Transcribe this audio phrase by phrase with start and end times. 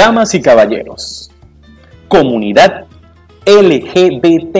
[0.00, 1.30] Damas y caballeros,
[2.08, 2.86] comunidad
[3.44, 4.56] LGBT,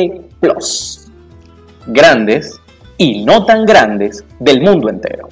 [1.86, 2.60] grandes
[2.98, 5.30] y no tan grandes del mundo entero.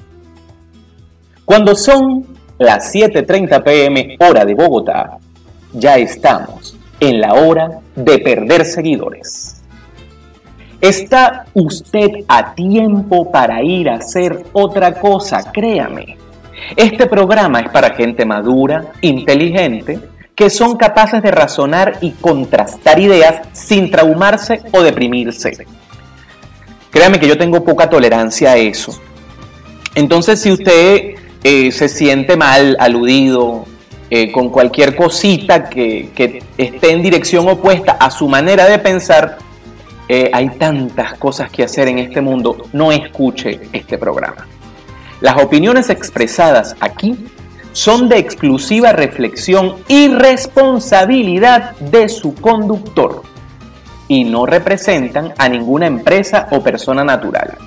[1.45, 2.25] Cuando son
[2.57, 5.19] las 7:30 pm hora de Bogotá,
[5.73, 9.61] ya estamos en la hora de perder seguidores.
[10.81, 15.51] ¿Está usted a tiempo para ir a hacer otra cosa?
[15.51, 16.17] Créame.
[16.75, 19.99] Este programa es para gente madura, inteligente,
[20.35, 25.65] que son capaces de razonar y contrastar ideas sin traumarse o deprimirse.
[26.89, 28.97] Créame que yo tengo poca tolerancia a eso.
[29.95, 33.65] Entonces, si usted eh, se siente mal, aludido,
[34.09, 39.37] eh, con cualquier cosita que, esté en dirección opuesta a su manera de pensar,
[40.07, 44.47] eh, hay tantas cosas que hacer en este mundo, no escuche este programa.
[45.21, 47.17] Las opiniones expresadas aquí
[47.73, 53.23] son de exclusiva reflexión y responsabilidad de su conductor
[54.07, 57.57] y no representan a ninguna empresa o persona natural.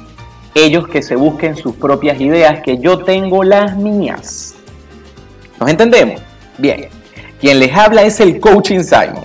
[0.54, 4.54] Ellos que se busquen sus propias ideas, que yo tengo las mías.
[5.60, 6.20] ¿Nos entendemos?
[6.58, 6.88] Bien.
[7.40, 9.24] Quien les habla es el Coaching Simon.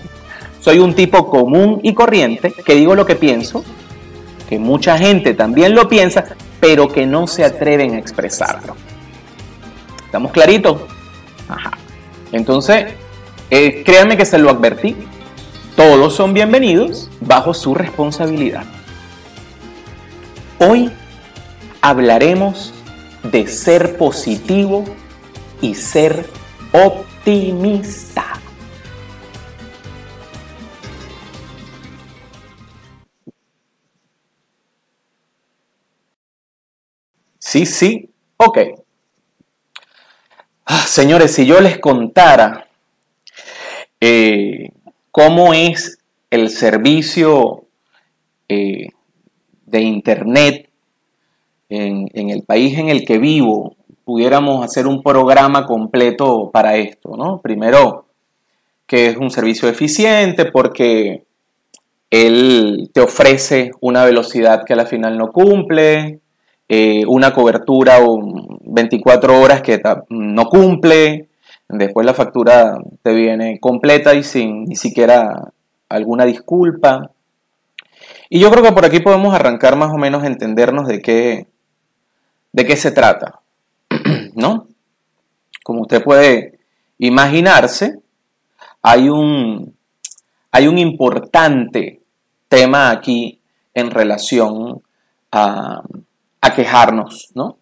[0.60, 3.64] Soy un tipo común y corriente que digo lo que pienso,
[4.50, 6.26] que mucha gente también lo piensa,
[6.60, 8.76] pero que no se atreven a expresarlo.
[10.06, 10.82] ¿Estamos claritos?
[11.48, 11.72] Ajá.
[12.32, 12.94] Entonces,
[13.50, 14.96] eh, créanme que se lo advertí.
[15.76, 18.64] Todos son bienvenidos bajo su responsabilidad.
[20.60, 20.92] Hoy
[21.82, 22.74] hablaremos
[23.24, 24.86] de ser positivo
[25.62, 26.28] y ser
[26.72, 28.37] optimista.
[37.50, 38.58] Sí, sí, ok.
[40.66, 42.68] Ah, señores, si yo les contara
[44.02, 44.72] eh,
[45.12, 45.98] cómo es
[46.30, 47.64] el servicio
[48.50, 48.90] eh,
[49.66, 50.70] de Internet
[51.70, 57.16] en, en, el país en el que vivo, pudiéramos hacer un programa completo para esto,
[57.16, 57.40] ¿no?
[57.40, 58.08] Primero,
[58.86, 61.24] que es un servicio eficiente porque
[62.12, 66.20] él te ofrece una velocidad que a la final no cumple,
[66.70, 68.00] eh, una cobertura
[68.62, 71.30] 24 horas que no cumple,
[71.70, 75.52] después la factura te viene completa y sin ni siquiera
[75.90, 77.12] alguna disculpa.
[78.30, 81.48] Y yo creo que por aquí podemos arrancar más o menos a entendernos de qué,
[82.52, 83.40] de qué se trata,
[84.36, 84.68] ¿no?
[85.64, 86.60] Como usted puede
[86.98, 88.00] imaginarse,
[88.82, 89.74] hay un,
[90.52, 92.02] hay un importante
[92.50, 93.40] tema aquí
[93.74, 94.82] en relación
[95.32, 95.84] a,
[96.42, 97.58] a quejarnos, ¿no?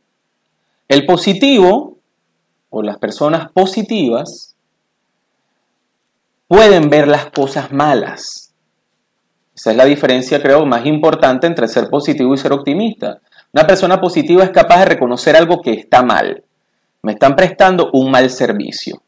[0.87, 1.97] El positivo
[2.69, 4.55] o las personas positivas
[6.47, 8.53] pueden ver las cosas malas.
[9.55, 13.19] Esa es la diferencia, creo, más importante entre ser positivo y ser optimista.
[13.53, 16.43] Una persona positiva es capaz de reconocer algo que está mal.
[17.01, 19.01] Me están prestando un mal servicio.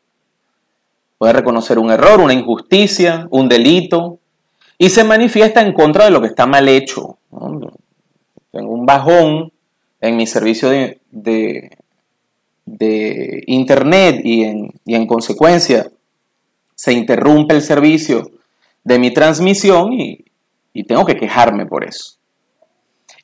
[1.18, 4.20] puede reconocer un error, una injusticia, un delito,
[4.78, 7.18] y se manifiesta en contra de lo que está mal hecho.
[8.52, 9.52] Tengo un bajón
[10.02, 11.72] en mi servicio de, de,
[13.48, 15.90] Internet y en, y en consecuencia
[16.76, 18.30] se interrumpe el servicio
[18.84, 20.26] de mi transmisión y,
[20.74, 22.18] y tengo que quejarme por eso.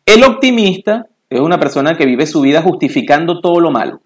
[0.05, 4.01] El optimista es una persona que vive su vida justificando todo lo malo.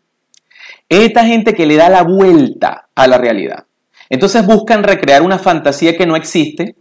[0.90, 3.66] Es esta gente que le da la vuelta a la realidad.
[4.10, 6.76] Entonces buscan recrear una fantasía que no existe,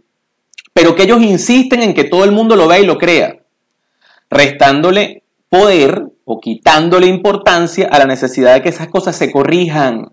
[0.73, 3.39] pero que ellos insisten en que todo el mundo lo vea y lo crea,
[4.29, 10.09] restándole poder o quitándole importancia a la necesidad de que esas cosas se corrijan.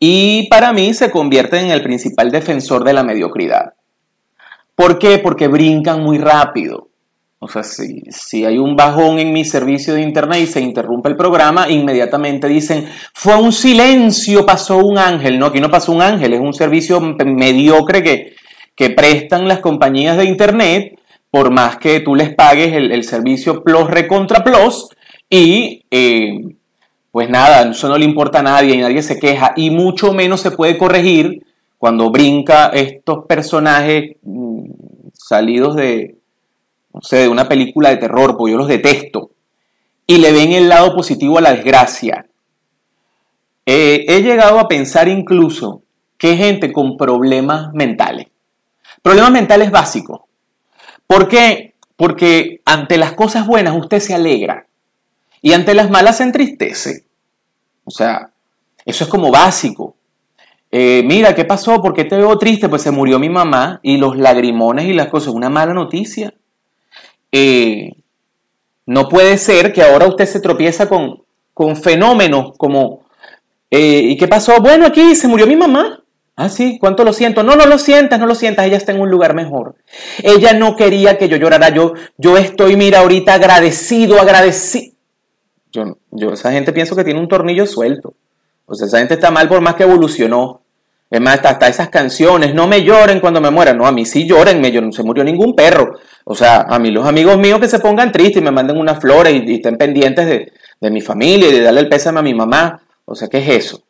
[0.00, 3.74] Y para mí se convierten en el principal defensor de la mediocridad.
[4.74, 5.18] ¿Por qué?
[5.18, 6.88] Porque brincan muy rápido.
[7.40, 11.08] O sea, si, si, hay un bajón en mi servicio de internet y se interrumpe
[11.08, 15.38] el programa, inmediatamente dicen, fue un silencio, pasó un ángel.
[15.38, 18.34] No, aquí no pasó un ángel, es un servicio mediocre que,
[18.74, 20.97] que prestan las compañías de internet,
[21.30, 24.88] por más que tú les pagues el, servicio Plus Recontra Plus,
[25.28, 26.56] y eh,
[27.10, 30.40] pues nada, eso no le importa a nadie y nadie se queja, y mucho menos
[30.40, 31.44] se puede corregir
[31.76, 34.70] cuando brinca estos personajes mm,
[35.12, 36.16] salidos de,
[36.92, 39.30] no sé, de una película de terror, porque yo los detesto,
[40.06, 42.26] y le ven el lado positivo a la desgracia.
[43.66, 45.82] Eh, he llegado a pensar incluso
[46.16, 48.28] que gente con problemas mentales,
[49.02, 50.22] problemas mentales básicos.
[51.08, 51.74] ¿Por qué?
[51.96, 54.66] Porque ante las cosas buenas usted se alegra
[55.42, 57.04] y ante las malas se entristece.
[57.84, 58.30] O sea,
[58.84, 59.96] eso es como básico.
[60.70, 61.80] Eh, mira, ¿qué pasó?
[61.80, 62.68] ¿Por qué te veo triste?
[62.68, 65.32] Pues se murió mi mamá y los lagrimones y las cosas.
[65.32, 66.34] Una mala noticia.
[67.32, 67.92] Eh,
[68.84, 71.22] no puede ser que ahora usted se tropieza con,
[71.54, 73.00] con fenómenos como,
[73.70, 74.60] eh, ¿y qué pasó?
[74.60, 76.02] Bueno, aquí se murió mi mamá.
[76.40, 77.42] Ah, sí, ¿cuánto lo siento?
[77.42, 79.74] No, no lo sientas, no lo sientas, ella está en un lugar mejor.
[80.22, 84.94] Ella no quería que yo llorara, yo, yo estoy, mira, ahorita agradecido, agradecido.
[85.72, 88.14] Yo, yo, esa gente pienso que tiene un tornillo suelto.
[88.66, 90.62] O sea, esa gente está mal por más que evolucionó.
[91.10, 93.74] Es más, hasta, esas canciones, no me lloren cuando me muera.
[93.74, 95.98] No, a mí sí lloren, me, no se murió ningún perro.
[96.22, 99.00] O sea, a mí los amigos míos que se pongan tristes y me manden unas
[99.00, 102.34] flores y, estén pendientes de, de, mi familia y de darle el pésame a mi
[102.34, 102.80] mamá.
[103.06, 103.82] O sea, ¿qué es eso?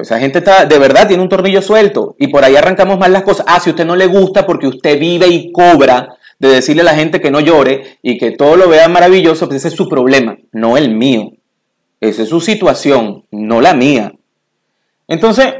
[0.00, 2.14] Esa gente está, de verdad, tiene un tornillo suelto.
[2.18, 3.46] Y por ahí arrancamos mal las cosas.
[3.48, 6.94] Ah, si usted no le gusta porque usted vive y cobra de decirle a la
[6.94, 10.38] gente que no llore y que todo lo vea maravilloso, pues ese es su problema,
[10.52, 11.32] no el mío.
[12.00, 14.12] Esa es su situación, no la mía.
[15.06, 15.54] Entonces,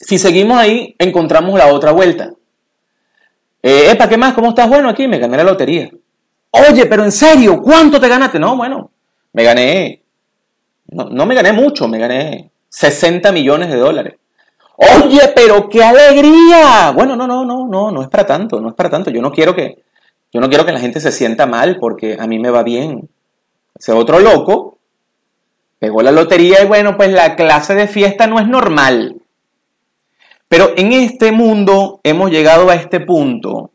[0.00, 2.32] si seguimos ahí, encontramos la otra vuelta.
[3.62, 4.34] Eh, Epa, ¿qué más?
[4.34, 4.68] ¿Cómo estás?
[4.68, 5.90] Bueno, aquí me gané la lotería.
[6.50, 8.38] Oye, pero en serio, ¿cuánto te ganaste?
[8.38, 8.90] No, bueno,
[9.32, 10.02] me gané,
[10.88, 14.14] no, no me gané mucho, me gané 60 millones de dólares.
[14.76, 16.90] Oye, pero qué alegría.
[16.94, 19.10] Bueno, no, no, no, no, no es para tanto, no es para tanto.
[19.10, 19.82] Yo no quiero que,
[20.32, 23.10] yo no quiero que la gente se sienta mal porque a mí me va bien.
[23.78, 24.78] Ese otro loco
[25.78, 29.20] pegó la lotería y bueno, pues la clase de fiesta no es normal.
[30.48, 33.70] Pero en este mundo hemos llegado a este punto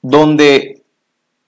[0.00, 0.82] donde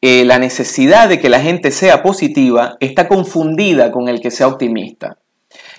[0.01, 4.49] eh, la necesidad de que la gente sea positiva está confundida con el que sea
[4.49, 5.19] optimista.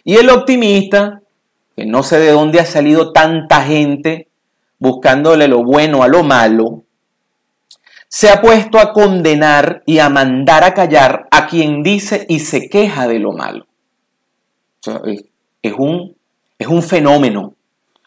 [0.04, 1.22] Y el optimista,
[1.76, 4.28] que no sé de dónde ha salido tanta gente
[4.80, 6.84] buscándole lo bueno a lo malo,
[8.08, 12.70] se ha puesto a condenar y a mandar a callar a quien dice y se
[12.70, 13.70] queja de lo malo
[15.62, 16.16] es, un,
[16.58, 17.54] es un fenómeno,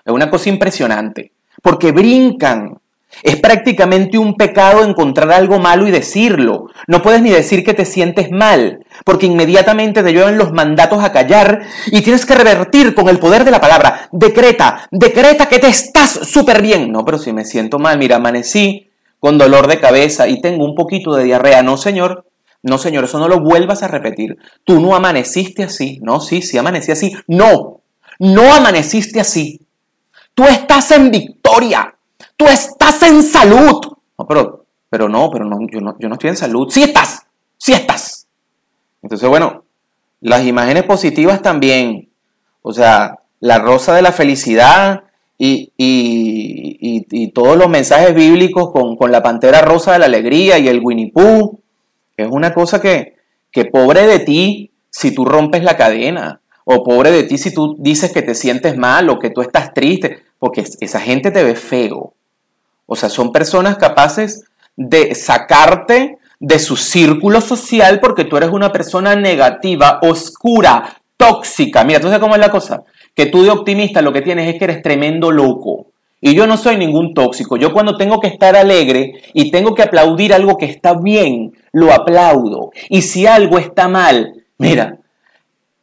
[0.05, 2.79] es una cosa impresionante, porque brincan.
[3.23, 6.67] Es prácticamente un pecado encontrar algo malo y decirlo.
[6.87, 11.13] No puedes ni decir que te sientes mal, porque inmediatamente te llevan los mandatos a
[11.13, 14.09] callar y tienes que revertir con el poder de la palabra.
[14.13, 16.91] Decreta, decreta que te estás súper bien.
[16.91, 18.89] No, pero si me siento mal, mira, amanecí
[19.21, 21.63] con dolor de cabeza y tengo un poquito de diarrea.
[21.63, 22.25] No, señor,
[22.63, 24.39] no, Señor, eso no lo vuelvas a repetir.
[24.65, 25.99] Tú no amaneciste así.
[26.01, 27.13] No, sí, sí amanecí así.
[27.27, 27.81] No,
[28.21, 29.61] no amaneciste así.
[30.35, 31.95] Tú estás en victoria.
[32.43, 33.81] Tú estás en salud.
[34.19, 36.69] No, pero, pero no, pero no yo, no, yo no estoy en salud.
[36.69, 37.25] Sí estás,
[37.57, 38.27] sí estás.
[39.01, 39.63] Entonces, bueno,
[40.21, 42.11] las imágenes positivas también.
[42.63, 45.05] O sea, la rosa de la felicidad
[45.39, 50.59] y, y, y, todos los mensajes bíblicos con, con, la pantera rosa de la alegría
[50.59, 51.61] y el Winnie Pooh
[52.17, 53.19] es una cosa que,
[53.53, 57.77] que pobre de ti si tú rompes la cadena, o pobre de ti si tú
[57.79, 61.55] dices que te sientes mal o que tú estás triste, porque esa gente te ve
[61.55, 62.15] feo.
[62.87, 64.45] O sea, son personas capaces
[64.77, 71.85] de sacarte de su círculo social porque tú eres una persona negativa, oscura, tóxica.
[71.85, 72.83] Mira, ¿tú sabes cómo es la cosa?
[73.15, 75.87] Que tú de optimista lo que tienes es que eres tremendo loco.
[76.21, 77.57] Y yo no soy ningún tóxico.
[77.57, 81.93] Yo cuando tengo que estar alegre y tengo que aplaudir algo que está bien, lo
[81.93, 82.71] aplaudo.
[82.89, 84.99] Y si algo está mal, mira,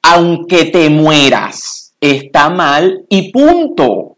[0.01, 4.15] aunque te mueras, está mal y punto.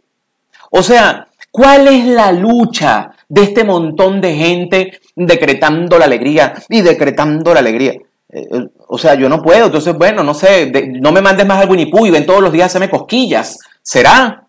[0.69, 6.81] O sea, ¿cuál es la lucha de este montón de gente decretando la alegría y
[6.81, 7.93] decretando la alegría?
[8.29, 8.47] Eh,
[8.87, 9.65] o sea, yo no puedo.
[9.65, 12.63] Entonces, bueno, no sé, no me mandes más al Winnie y ven todos los días
[12.63, 13.57] a hacerme cosquillas.
[13.81, 14.47] ¿Será?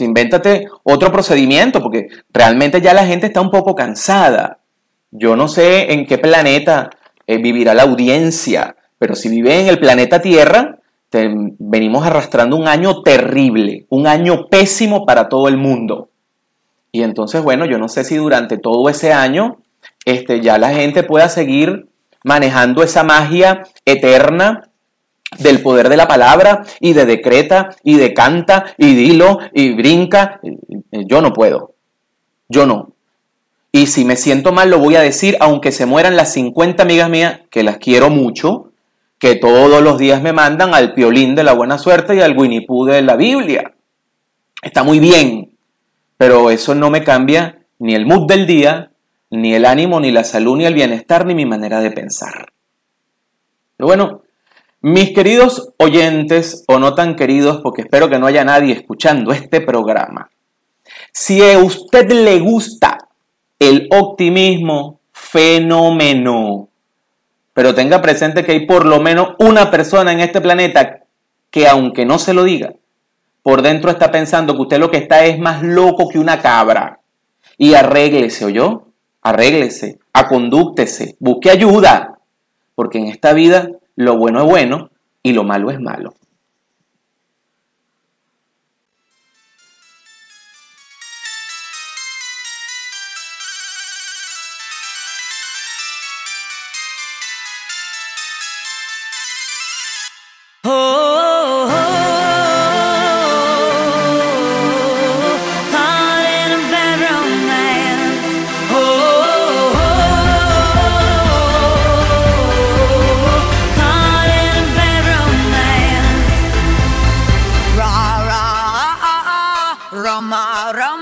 [0.00, 4.58] Invéntate otro procedimiento porque realmente ya la gente está un poco cansada.
[5.10, 6.90] Yo no sé en qué planeta
[7.26, 10.78] eh, vivirá la audiencia, pero si vive en el planeta Tierra,
[11.58, 16.10] venimos arrastrando un año terrible, un año pésimo para todo el mundo.
[16.96, 19.58] Y entonces, bueno, yo no sé si durante todo ese año
[20.06, 21.90] este, ya la gente pueda seguir
[22.24, 24.70] manejando esa magia eterna
[25.38, 30.40] del poder de la palabra y de decreta y de canta y dilo y brinca.
[30.90, 31.74] Yo no puedo.
[32.48, 32.92] Yo no.
[33.70, 37.10] Y si me siento mal lo voy a decir, aunque se mueran las 50 amigas
[37.10, 38.70] mías, que las quiero mucho,
[39.18, 42.64] que todos los días me mandan al piolín de la buena suerte y al Winnie
[42.64, 43.74] Pooh de la Biblia.
[44.62, 45.55] Está muy bien,
[46.16, 48.90] pero eso no me cambia ni el mood del día,
[49.30, 52.52] ni el ánimo, ni la salud, ni el bienestar, ni mi manera de pensar.
[53.78, 54.22] Bueno,
[54.80, 59.60] mis queridos oyentes, o no tan queridos, porque espero que no haya nadie escuchando este
[59.60, 60.30] programa,
[61.12, 63.08] si a usted le gusta
[63.58, 66.68] el optimismo, fenómeno,
[67.52, 71.04] pero tenga presente que hay por lo menos una persona en este planeta
[71.50, 72.74] que aunque no se lo diga,
[73.46, 76.98] por dentro está pensando que usted lo que está es más loco que una cabra.
[77.56, 78.88] Y arréglese, ¿oyó?
[79.22, 82.18] Arréglese, acondúctese, busque ayuda,
[82.74, 84.90] porque en esta vida lo bueno es bueno
[85.22, 86.14] y lo malo es malo.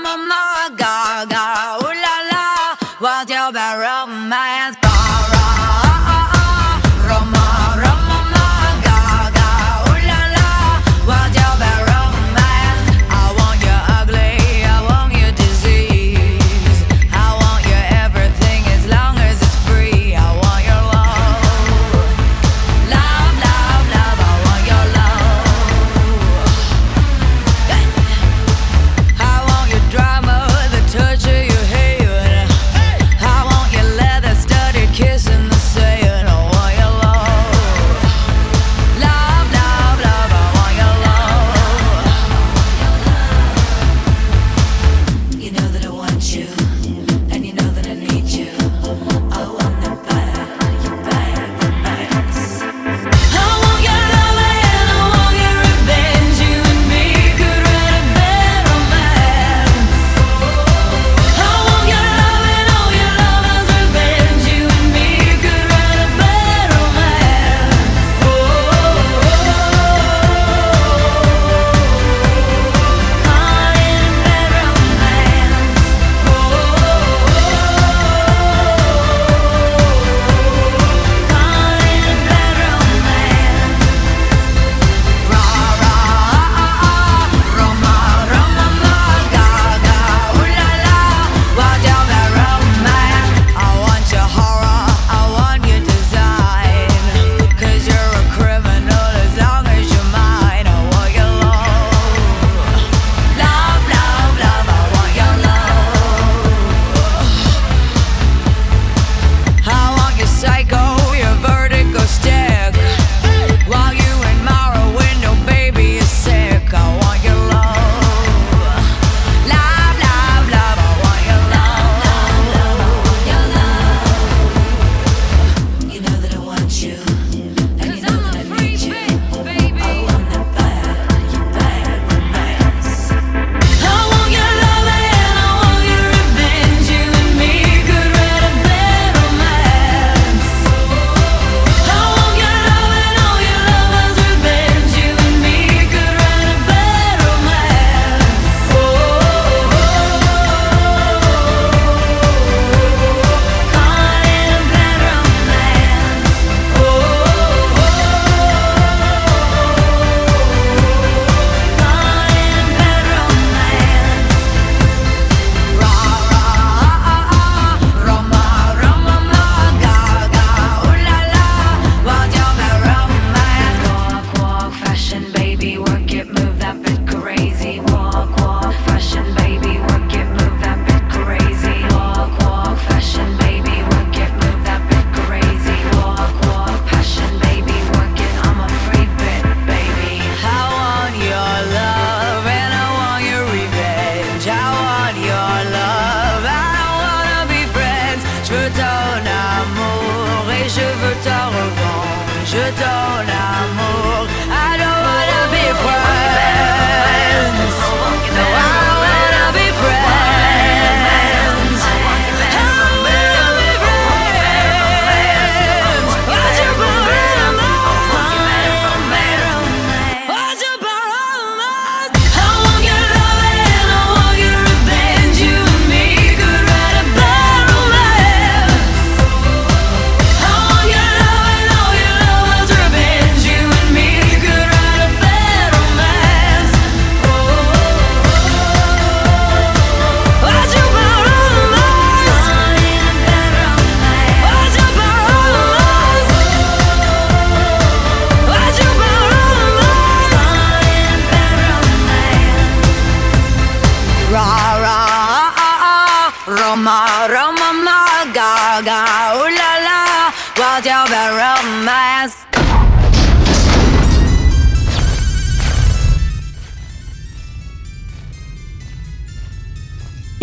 [0.07, 1.34] I'm a gaga.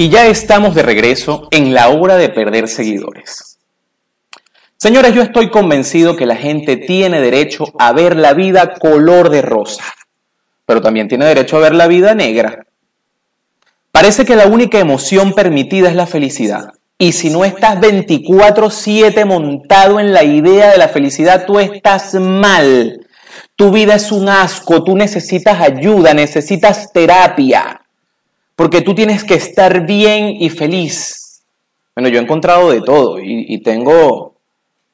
[0.03, 3.61] Y ya estamos de regreso en la hora de perder seguidores.
[4.77, 9.43] Señores, yo estoy convencido que la gente tiene derecho a ver la vida color de
[9.43, 9.85] rosa,
[10.67, 12.67] pero también tiene derecho a ver la vida negra.
[13.93, 16.73] Parece que la única emoción permitida es la felicidad.
[16.99, 23.07] Y si no estás 24/7 montado en la idea de la felicidad, tú estás mal.
[23.55, 27.82] Tu vida es un asco, tú necesitas ayuda, necesitas terapia
[28.57, 31.43] porque tú tienes que estar bien y feliz.
[31.95, 34.35] Bueno, yo he encontrado de todo y, tengo,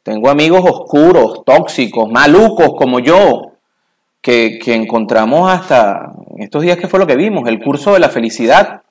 [0.03, 3.53] tengo amigos oscuros, tóxicos, malucos como yo,
[4.21, 8.09] que, que encontramos hasta estos días que fue lo que vimos, el curso de la
[8.09, 8.83] felicidad.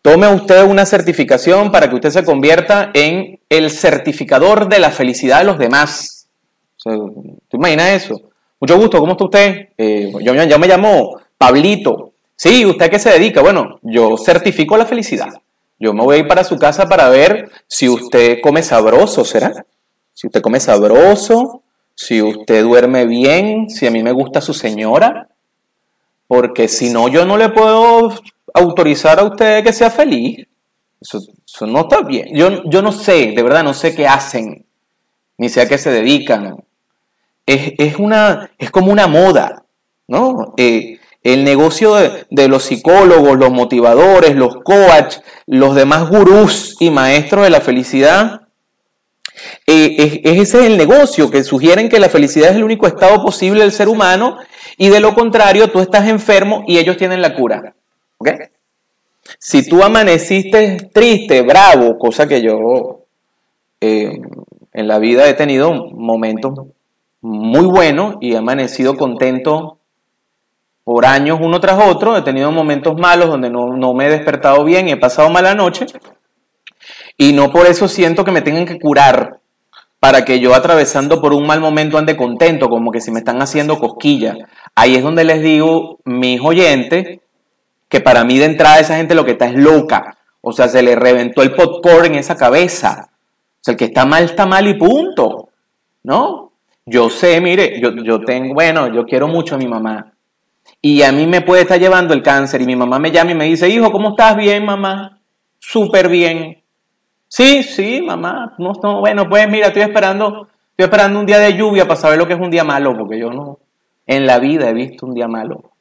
[0.00, 5.38] Tome usted una certificación para que usted se convierta en el certificador de la felicidad
[5.38, 6.28] de los demás.
[6.82, 8.20] ¿Te imaginas eso?
[8.60, 9.68] Mucho gusto, ¿cómo está usted?
[9.76, 12.13] Eh, yo, yo me llamo Pablito.
[12.44, 13.40] Sí, ¿usted a qué se dedica?
[13.40, 15.40] Bueno, yo certifico la felicidad.
[15.78, 19.64] Yo me voy a ir para su casa para ver si usted come sabroso, ¿será?
[20.12, 21.62] Si usted come sabroso,
[21.94, 25.30] si usted duerme bien, si a mí me gusta su señora.
[26.26, 28.12] Porque si no, yo no le puedo
[28.52, 30.46] autorizar a usted que sea feliz.
[31.00, 32.28] Eso, no está bien.
[32.36, 34.66] Yo, yo, no sé, de verdad, no sé qué hacen,
[35.38, 36.62] ni sé a qué se dedican.
[37.46, 39.64] Es, una, es como una moda,
[40.06, 40.52] ¿no?
[40.58, 47.44] Eh, el negocio de, los psicólogos, los motivadores, los coach, los demás gurús y maestros
[47.44, 48.42] de la felicidad,
[49.66, 53.22] eh, es, ese es el negocio, que sugieren que la felicidad es el único estado
[53.22, 54.36] posible del ser humano
[54.76, 57.74] y de lo contrario tú estás enfermo y ellos tienen la cura.
[59.38, 63.06] Si tú amaneciste triste, bravo, cosa que yo
[63.80, 64.20] eh,
[64.74, 66.68] en la vida he tenido momentos
[67.22, 69.78] muy buenos y he amanecido contento
[70.84, 74.86] por años uno tras otro, he tenido momentos malos donde no, me he despertado bien
[74.88, 75.86] y he pasado mala noche,
[77.16, 79.40] y no por eso siento que me tengan que curar
[79.98, 83.40] para que yo atravesando por un mal momento ande contento, como que si me están
[83.40, 84.36] haciendo cosquillas.
[84.74, 87.20] Ahí es donde les digo, mis oyentes,
[87.88, 90.18] que para mí de entrada esa gente lo que está es loca.
[90.42, 93.08] O sea, se le reventó el popcorn en esa cabeza.
[93.08, 95.48] O sea, el que está mal está mal y punto.
[96.02, 96.52] ¿No?
[96.84, 100.13] Yo sé, mire, yo, yo tengo, bueno, yo quiero mucho a mi mamá.
[100.86, 103.34] Y a mí me puede estar llevando el cáncer y mi mamá me llama y
[103.34, 104.36] me dice, hijo, ¿cómo estás?
[104.36, 105.18] Bien, mamá.
[105.58, 106.62] Súper bien.
[107.26, 108.54] Sí, sí, mamá.
[108.58, 112.18] No, no, bueno, pues mira, estoy esperando, estoy esperando un día de lluvia para saber
[112.18, 113.60] lo que es un día malo, porque yo no,
[114.06, 115.72] en la vida he visto un día malo.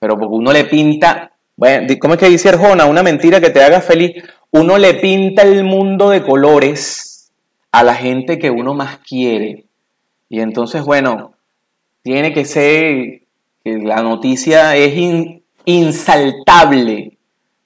[0.00, 2.86] Pero porque uno le pinta, bueno, ¿cómo es que dice Arjona?
[2.86, 4.20] Una mentira que te haga feliz.
[4.50, 7.32] Uno le pinta el mundo de colores
[7.70, 9.66] a la gente que uno más quiere.
[10.28, 11.34] Y entonces, bueno,
[12.02, 13.23] tiene que ser
[13.64, 14.94] la noticia es
[15.64, 17.16] insaltable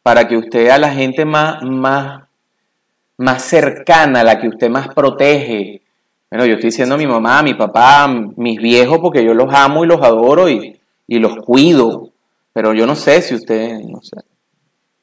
[0.02, 2.22] para que usted a la gente más, más,
[3.16, 5.82] más cercana, la que usted más protege.
[6.30, 9.34] Bueno, yo estoy diciendo a mi mamá, a mi papá, a mis viejos, porque yo
[9.34, 12.10] los amo y los adoro y, los cuido.
[12.52, 14.16] Pero yo no sé si usted, no sé,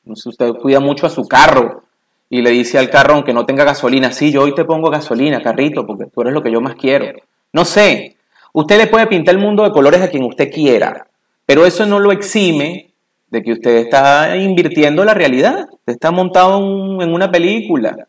[0.05, 1.84] no sé, usted cuida mucho a su carro
[2.29, 5.41] y le dice al carro, aunque no tenga gasolina, sí, yo hoy te pongo gasolina,
[5.41, 7.05] carrito, porque tú eres lo que yo más quiero.
[7.53, 8.14] No sé,
[8.56, 11.08] Usted le puede pintar el mundo de colores a quien usted quiera,
[11.46, 12.94] pero eso no lo exime
[13.30, 16.60] de que usted está invirtiendo la realidad, está montado
[17.02, 18.08] en una película.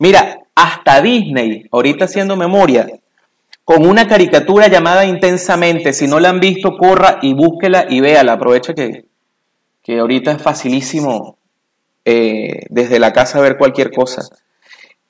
[0.00, 2.88] Mira, hasta Disney, ahorita haciendo memoria,
[3.64, 8.32] con una caricatura llamada Intensamente, si no la han visto, corra y búsquela y véala,
[8.32, 9.04] aprovecha que,
[9.80, 11.38] que ahorita es facilísimo
[12.04, 14.22] eh, desde la casa ver cualquier cosa.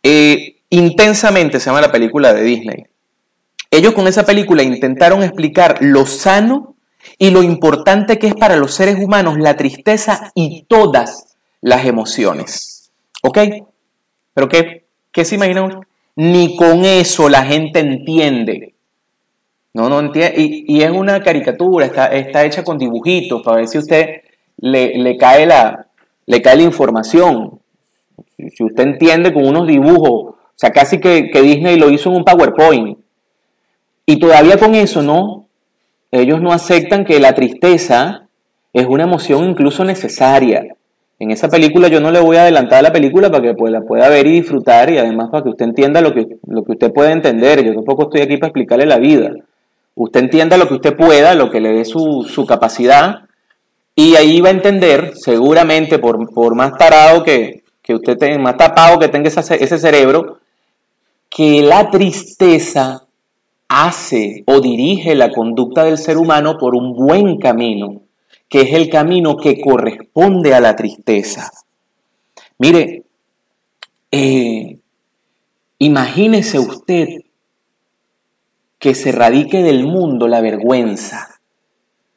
[0.02, 2.84] Eh, intensamente se llama la película de Disney.
[3.76, 6.74] Ellos con esa película intentaron explicar lo sano
[7.18, 12.92] y lo importante que es para los seres humanos la tristeza y todas las emociones.
[13.22, 13.38] ¿Ok?
[14.34, 15.80] ¿Pero qué, qué se imaginan?
[16.16, 18.74] Ni con eso la gente entiende.
[19.72, 20.34] No, no entiende.
[20.36, 24.22] Y, es una caricatura, está, está, hecha con dibujitos para ver si usted
[24.58, 25.86] le, le, cae, la,
[26.26, 27.60] le cae la información.
[28.36, 32.16] Si usted entiende con unos dibujos, o sea, casi que, que Disney lo hizo en
[32.16, 32.98] un PowerPoint.
[34.06, 35.46] Y todavía con eso, ¿no?
[36.10, 38.28] Ellos no aceptan que la tristeza
[38.72, 40.76] es una emoción incluso necesaria.
[41.18, 43.80] En esa película yo no le voy a adelantar la película para que pues, la
[43.80, 46.92] pueda ver y disfrutar y además para que usted entienda lo que, lo que usted
[46.92, 47.64] puede entender.
[47.64, 49.30] Yo tampoco estoy aquí para explicarle la vida.
[49.94, 53.20] Usted entienda lo que usted pueda, lo que le dé su, su capacidad
[53.96, 58.56] y ahí va a entender, seguramente por, por más tarado que, que usted tenga, más
[58.56, 60.38] tapado que tenga ese cerebro,
[61.30, 63.04] que la tristeza
[63.74, 68.02] hace o dirige la conducta del ser humano por un buen camino,
[68.48, 71.50] que es el camino que corresponde a la tristeza.
[72.58, 73.04] Mire,
[74.12, 74.78] eh,
[75.78, 77.08] imagínese usted
[78.78, 81.40] que se radique del mundo la vergüenza.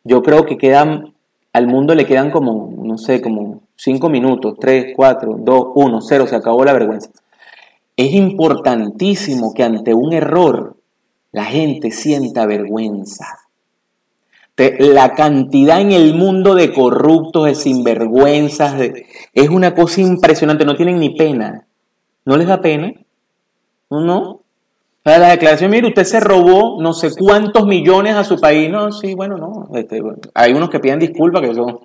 [0.03, 1.15] Yo creo que quedan,
[1.53, 6.27] al mundo le quedan como, no sé, como cinco minutos, tres, cuatro, dos, uno, cero,
[6.27, 7.09] se acabó la vergüenza.
[7.95, 10.76] Es importantísimo que ante un error
[11.37, 13.25] la gente sienta vergüenza.
[14.79, 18.81] La cantidad en el mundo de corruptos, de sinvergüenzas,
[19.33, 21.67] es una cosa impresionante, no tienen ni pena.
[22.25, 22.91] ¿No les da pena?
[23.91, 24.01] ¿No?
[24.01, 24.41] no?
[25.05, 28.71] la declaración, mire, usted se robó no sé cuántos millones a su país.
[28.71, 29.69] No, sí, bueno, no.
[29.77, 30.01] Este,
[30.33, 31.81] hay unos que piden disculpas que son,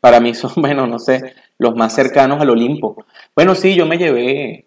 [0.00, 3.04] para mí son, bueno, no sé, los más cercanos al Olimpo.
[3.36, 4.65] Bueno, sí, yo me llevé,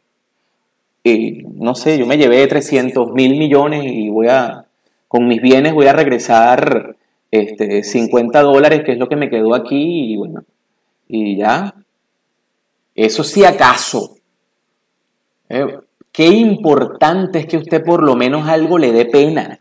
[1.03, 4.65] eh, no sé, yo me llevé 300 mil millones y voy a,
[5.07, 6.95] con mis bienes voy a regresar
[7.31, 10.43] este, 50 dólares, que es lo que me quedó aquí, y bueno,
[11.07, 11.73] y ya.
[12.95, 14.17] Eso sí acaso.
[15.47, 15.79] Eh,
[16.12, 19.59] qué importante es que usted por lo menos algo le dé pena.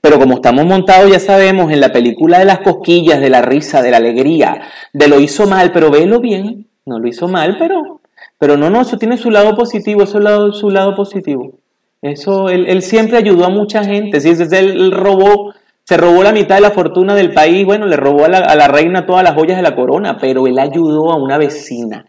[0.00, 3.82] Pero como estamos montados, ya sabemos, en la película de las cosquillas, de la risa,
[3.82, 4.62] de la alegría,
[4.92, 7.99] de lo hizo mal, pero velo bien, no lo hizo mal, pero,
[8.40, 11.52] pero no, no, eso tiene su lado positivo, eso es su lado positivo.
[12.00, 15.52] Eso, él, siempre ayudó a mucha gente, si es él robó,
[15.84, 19.04] se robó la mitad de la fortuna del país, bueno, le robó a la, reina
[19.04, 22.06] todas las joyas de la corona, pero él ayudó a una vecina.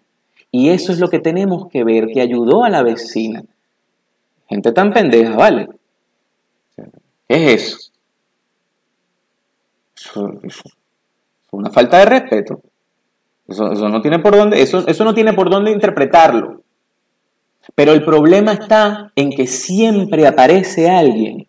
[0.51, 3.43] Y eso es lo que tenemos que ver, que ayudó a la vecina.
[4.47, 5.67] Gente tan pendeja, ¿vale?
[7.27, 7.77] ¿Qué es eso?
[9.97, 10.61] Eso, es
[11.51, 12.61] una falta de respeto.
[13.51, 16.63] Eso, no tiene por dónde, eso, eso no tiene por dónde interpretarlo.
[17.75, 21.47] Pero el problema está en que siempre aparece alguien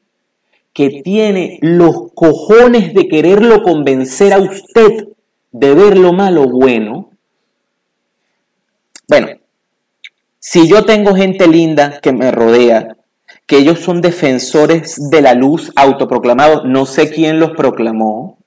[0.72, 5.08] que tiene los cojones de quererlo convencer a usted
[5.50, 7.10] de ver lo malo bueno.
[9.08, 9.28] Bueno,
[10.38, 12.96] si yo tengo gente linda que me rodea,
[13.46, 18.38] que ellos son defensores de la luz autoproclamados, no sé quién los proclamó,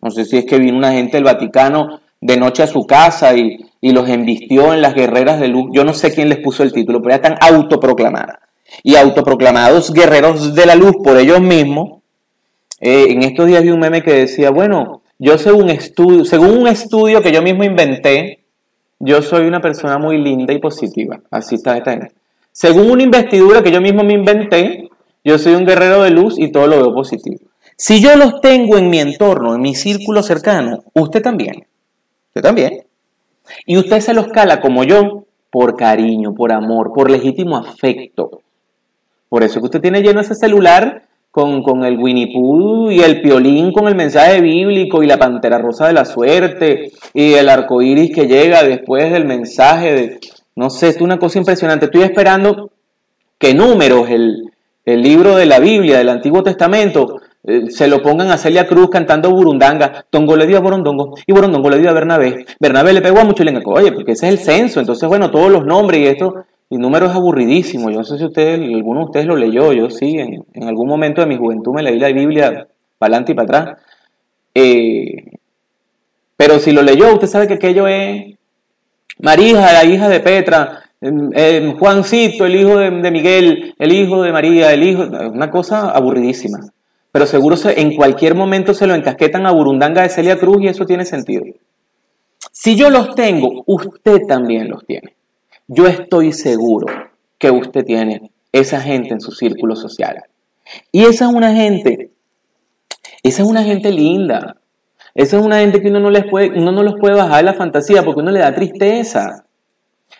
[0.00, 3.36] no sé si es que vino una gente del Vaticano de noche a su casa
[3.36, 6.72] y, los embistió en las guerreras de luz, yo no sé quién les puso el
[6.72, 8.38] título, pero ya están autoproclamadas.
[8.82, 12.00] Y autoproclamados guerreros de la luz por ellos mismos,
[12.80, 16.66] eh, en estos días vi un meme que decía, bueno, yo según, estudio, según un
[16.66, 18.46] estudio que yo mismo inventé,
[18.98, 21.20] yo soy una persona muy linda y positiva.
[21.30, 22.12] Así está esta gente.
[22.52, 24.88] Según una investidura que yo mismo me inventé,
[25.22, 27.40] yo soy un guerrero de luz y todo lo veo positivo.
[27.76, 31.66] Si yo los tengo en mi entorno, en mi círculo cercano, usted también.
[32.34, 32.84] Usted también.
[33.66, 38.40] Y usted se los cala como yo, por cariño, por amor, por legítimo afecto.
[39.28, 43.20] Por eso que usted tiene lleno ese celular con, con, el Winnie Pooh y el
[43.20, 47.82] piolín con el mensaje bíblico y la pantera rosa de la suerte y el arco
[47.82, 50.20] iris que llega después del mensaje de
[50.56, 51.86] no sé, es una cosa impresionante.
[51.86, 52.70] Estoy esperando
[53.38, 54.50] que números, el,
[54.86, 59.30] libro de la Biblia, del Antiguo Testamento, eh, se lo pongan a Celia Cruz cantando
[59.30, 60.06] burundanga.
[60.08, 62.46] Tongo le dio a Borondongo y Borondongo le dio a Bernabé.
[62.58, 63.60] Bernabé le pegó a mucho lenga.
[63.66, 64.80] Oye, porque ese es el censo.
[64.80, 67.90] Entonces, bueno, todos los nombres y esto, y números es aburridísimo.
[67.90, 69.72] Yo no sé si usted, alguno de ustedes lo leyó.
[69.74, 72.66] Yo sí, en, algún momento de mi juventud me leí la Biblia
[72.98, 73.78] para adelante y para atrás.
[74.54, 75.32] Eh,
[76.36, 78.36] pero si lo leyó, usted sabe que aquello es
[79.18, 80.80] Marija, la hija de Petra,
[81.78, 86.60] Juancito, el hijo de, Miguel, el hijo de María, el hijo, una cosa aburridísima.
[87.14, 90.84] Pero seguro en cualquier momento se lo encasquetan a Burundanga de Celia Cruz y eso
[90.84, 91.44] tiene sentido.
[92.50, 95.14] Si yo los tengo, usted también los tiene.
[95.68, 96.88] Yo estoy seguro
[97.38, 100.24] que usted tiene esa gente en su círculo social.
[100.90, 102.10] Y esa es una gente,
[103.22, 104.56] esa es una gente linda.
[105.14, 107.44] Esa es una gente que uno no, les puede, uno no los puede bajar de
[107.44, 109.44] la fantasía porque uno le da tristeza.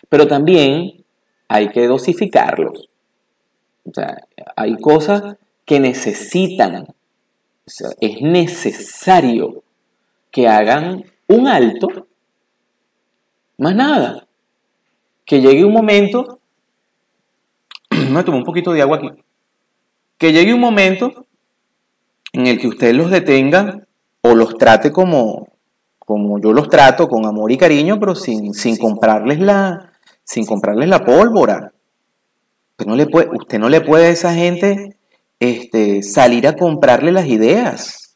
[0.07, 1.03] Pero también
[1.49, 2.87] hay que dosificarlos.
[3.83, 4.15] O sea,
[4.55, 6.87] hay cosas que necesitan,
[7.99, 9.63] es necesario
[10.31, 11.87] que hagan un alto,
[13.57, 14.27] más nada.
[15.25, 16.39] Que llegue un momento,
[17.89, 19.09] me tomo un poquito de agua aquí,
[20.19, 21.25] que llegue un momento
[22.31, 23.87] en el que usted los detenga
[24.21, 25.47] o los trate como,
[25.97, 30.89] como yo los trato, con amor y cariño, pero sin, sin comprarles la, sin comprarles
[30.89, 31.71] la pólvora.
[32.71, 34.97] Usted no le puede, usted no le puede a esa gente
[35.39, 38.15] este, salir a comprarle las ideas.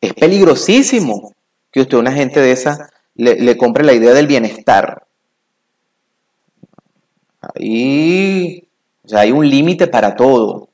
[0.00, 1.32] Es peligrosísimo
[1.70, 5.06] que usted una gente de esa le, compre la idea del bienestar.
[7.40, 8.68] Ahí
[9.12, 10.68] hay un límite para todo.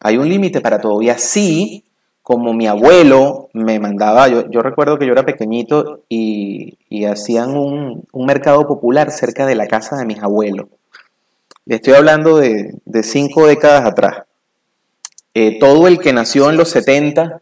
[0.00, 1.02] Hay un límite para todo.
[1.02, 1.84] Y así
[2.22, 8.66] como mi abuelo me mandaba, yo, recuerdo que yo era pequeñito y, hacían un, mercado
[8.66, 10.66] popular cerca de la casa de mis abuelos.
[11.64, 14.24] Le estoy hablando de, cinco décadas atrás.
[15.42, 17.40] Eh, todo el que nació en los 70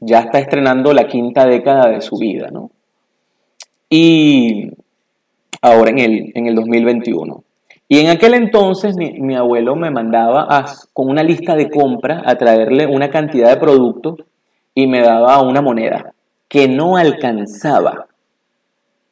[0.00, 2.70] ya está estrenando la quinta década de su vida, ¿no?
[3.90, 4.70] Y
[5.60, 7.44] ahora en el, en el 2021.
[7.86, 12.86] Y en aquel entonces mi, abuelo me mandaba con una lista de compra a traerle
[12.86, 14.20] una cantidad de productos
[14.74, 16.14] y me daba una moneda
[16.48, 18.06] que no alcanzaba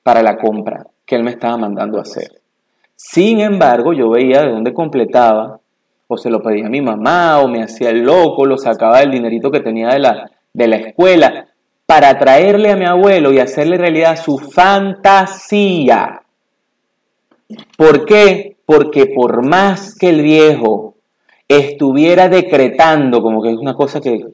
[0.02, 2.40] para la compra que él me estaba mandando a hacer.
[2.96, 5.60] Sin embargo, yo veía de dónde completaba,
[6.12, 9.12] o se lo pedía a mi mamá, o me hacía el loco, lo sacaba del
[9.12, 11.46] dinerito que tenía de la, de la escuela
[11.86, 16.22] para traerle a mi abuelo y hacerle realidad su fantasía.
[17.76, 18.56] ¿Por qué?
[18.66, 20.96] Porque por más que el viejo
[21.46, 24.24] estuviera decretando, como que es una cosa que,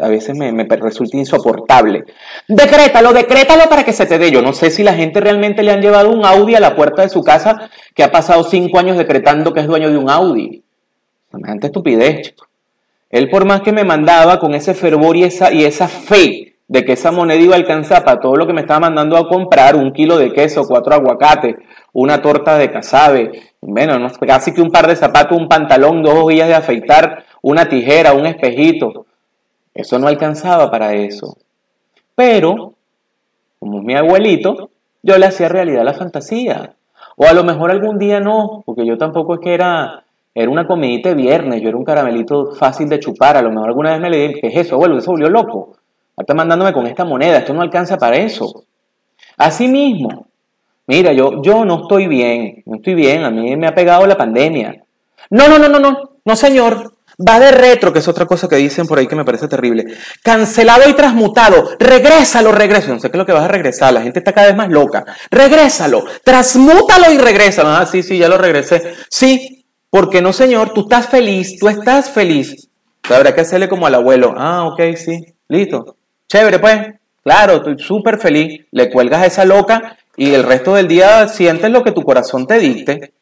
[0.00, 2.04] a veces me, me, resulta insoportable.
[2.48, 4.30] Decrétalo, decrétalo para que se te dé.
[4.30, 7.02] Yo no sé si la gente realmente le han llevado un Audi a la puerta
[7.02, 10.62] de su casa que ha pasado cinco años decretando que es dueño de un Audi.
[11.30, 12.46] Semejante estupidez, chico.
[13.10, 16.84] Él por más que me mandaba con ese fervor y esa, y esa fe de
[16.84, 19.76] que esa moneda iba a alcanzar para todo lo que me estaba mandando a comprar,
[19.76, 21.56] un kilo de queso, cuatro aguacates,
[21.92, 26.48] una torta de casabe, bueno, casi que un par de zapatos, un pantalón, dos hojillas
[26.48, 29.04] de afeitar, una tijera, un espejito.
[29.74, 31.36] Eso no alcanzaba para eso.
[32.14, 32.74] Pero,
[33.58, 34.70] como mi abuelito,
[35.02, 36.74] yo le hacía realidad la fantasía.
[37.16, 40.04] O a lo mejor algún día no, porque yo tampoco es que era
[40.34, 43.36] era una comidita de viernes, yo era un caramelito fácil de chupar.
[43.36, 44.78] A lo mejor alguna vez me le dije, ¿qué es eso?
[44.78, 45.76] Bueno, eso volvió loco.
[46.16, 48.64] Está mandándome con esta moneda, esto no alcanza para eso.
[49.36, 50.26] Así mismo,
[50.86, 54.16] mira, yo, yo no estoy bien, no estoy bien, a mí me ha pegado la
[54.16, 54.84] pandemia.
[55.30, 56.92] No, no, no, no, no, no, señor.
[57.28, 59.86] Va de retro, que es otra cosa que dicen por ahí que me parece terrible.
[60.22, 61.70] Cancelado y transmutado.
[61.78, 62.92] Regrésalo, regresa.
[62.92, 63.92] No sé qué es lo que vas a regresar.
[63.92, 65.04] La gente está cada vez más loca.
[65.30, 66.04] Regrésalo.
[66.24, 67.68] Transmútalo y regrésalo.
[67.68, 68.94] Ah, sí, sí, ya lo regresé.
[69.10, 72.68] Sí, porque no, Señor, tú estás feliz, tú estás feliz.
[73.10, 74.34] Habrá que hacerle como al abuelo.
[74.36, 75.96] Ah, ok, sí, listo.
[76.28, 76.78] Chévere, pues.
[77.22, 78.66] Claro, estoy súper feliz.
[78.70, 82.46] Le cuelgas a esa loca y el resto del día sientes lo que tu corazón
[82.46, 83.12] te dicte.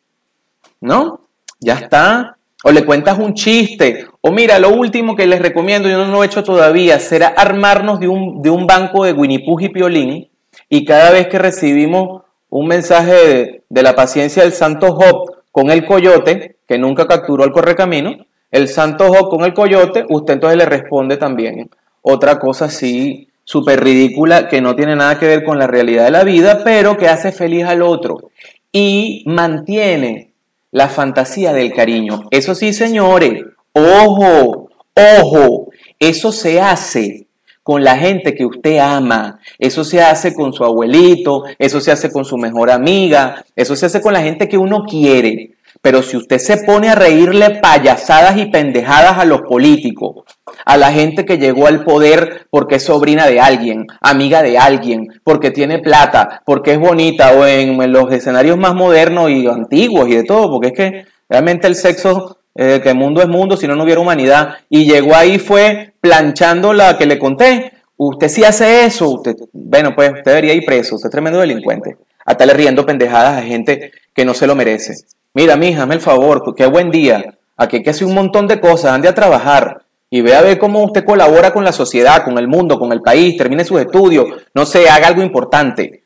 [0.81, 1.27] ¿No?
[1.59, 2.39] Ya está.
[2.65, 4.07] O le cuentas un chiste.
[4.21, 8.01] O mira, lo último que les recomiendo, yo no lo he hecho todavía, será armarnos
[8.01, 10.29] de un, de un banco de Winnie Pooh y Piolín.
[10.69, 15.71] Y cada vez que recibimos un mensaje de, de la paciencia del Santo Job con
[15.71, 18.17] el coyote, que nunca capturó al correcamino,
[18.51, 21.71] el santo Job con el coyote, usted entonces le responde también
[22.03, 26.11] otra cosa así súper ridícula que no tiene nada que ver con la realidad de
[26.11, 28.31] la vida, pero que hace feliz al otro
[28.73, 30.30] y mantiene
[30.73, 32.25] la fantasía del cariño.
[32.31, 37.27] Eso sí, señores, ojo, ojo, eso se hace
[37.63, 42.11] con la gente que usted ama, eso se hace con su abuelito, eso se hace
[42.11, 45.53] con su mejor amiga, eso se hace con la gente que uno quiere.
[45.83, 50.25] Pero si usted se pone a reírle payasadas y pendejadas a los políticos,
[50.65, 55.09] a la gente que llegó al poder porque es sobrina de alguien, amiga de alguien,
[55.25, 60.17] porque tiene plata, porque es bonita, o en los escenarios más modernos y antiguos y
[60.17, 63.77] de todo, porque es que realmente el sexo, eh, que mundo es mundo, si no,
[63.77, 67.73] no hubiera humanidad, y llegó ahí fue planchando la que le conté.
[67.97, 71.97] Usted sí hace eso, usted, bueno, pues usted debería ir preso, usted es tremendo delincuente.
[72.25, 74.95] Hasta le riendo pendejadas a gente que no se lo merece.
[75.35, 77.35] Mira, mija, hazme el favor, qué buen día.
[77.57, 80.59] Aquí hay que hacer un montón de cosas, ande a trabajar y ve a ver
[80.59, 84.27] cómo usted colabora con la sociedad, con el mundo, con el país, termine sus estudios,
[84.53, 86.03] no sé, haga algo importante.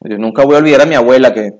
[0.00, 1.52] Yo nunca voy a olvidar a mi abuela que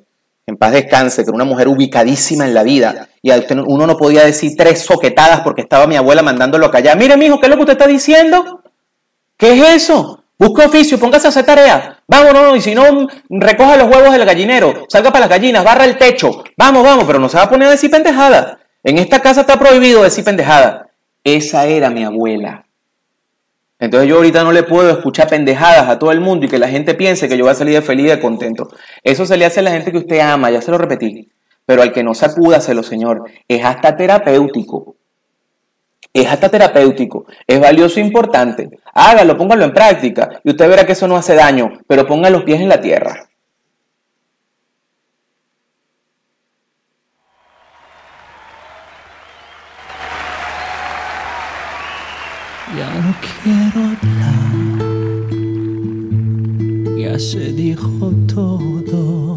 [0.47, 3.31] en paz descanse, que era una mujer ubicadísima en la vida, y
[3.67, 6.97] uno no podía decir tres soquetadas porque estaba mi abuela mandándolo a callar.
[6.97, 8.63] Mire, mijo, ¿qué es lo que usted está diciendo?
[9.37, 10.23] ¿Qué es eso?
[10.39, 12.03] Busque oficio, póngase a hacer tarea.
[12.09, 15.97] Vamos, y si no, recoja los huevos del gallinero, salga para las gallinas, barra el
[15.97, 16.43] techo.
[16.57, 18.59] Vamos, vamos, pero no se va a poner a decir pendejada.
[18.83, 20.89] En esta casa está prohibido decir pendejada.
[21.25, 22.67] Esa era mi abuela.
[23.79, 26.69] Entonces yo ahorita no le puedo escuchar pendejadas a todo el mundo y que la
[26.69, 28.69] gente piense que yo voy a salir de feliz y de contento.
[29.03, 31.33] Eso se le hace a la gente que usted ama, ya se lo repetí.
[31.67, 33.25] Pero al que no sacúdaselo, Señor.
[33.49, 34.97] Es hasta terapéutico.
[36.13, 37.27] Es hasta terapéutico.
[37.47, 38.69] Es valioso e importante.
[38.95, 40.41] Hágalo, póngalo en práctica.
[40.45, 41.73] Y usted verá que eso no hace daño.
[41.89, 43.29] Pero ponga los pies en la tierra.
[57.13, 59.37] Ya se dijo todo,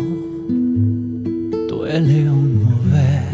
[1.67, 3.25] duele un mover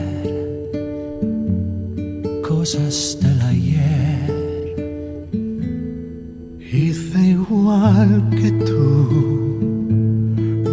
[2.41, 4.31] cosas del ayer.
[6.59, 9.07] Hice igual que tú,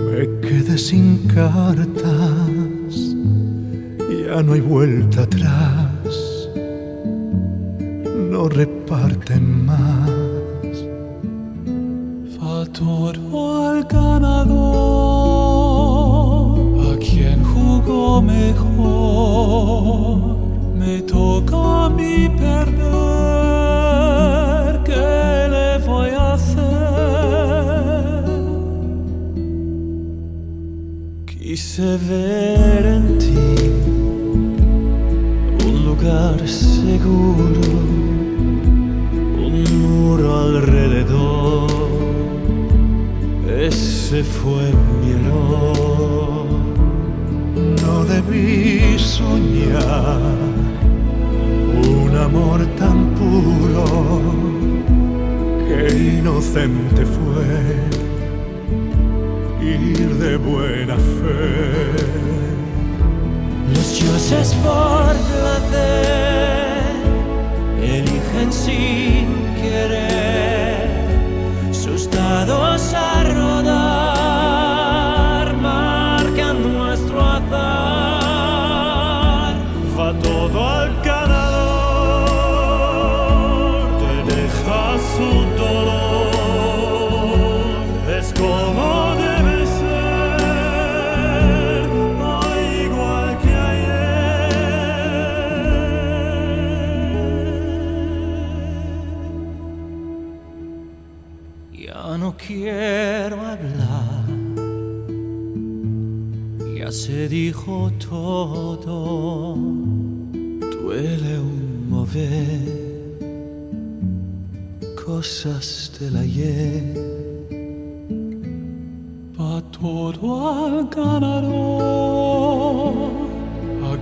[0.07, 2.95] me quedé sin cartas,
[4.09, 6.49] ya no hay vuelta atrás
[8.31, 10.18] no reparten más.
[12.79, 15.48] Todo al ganador,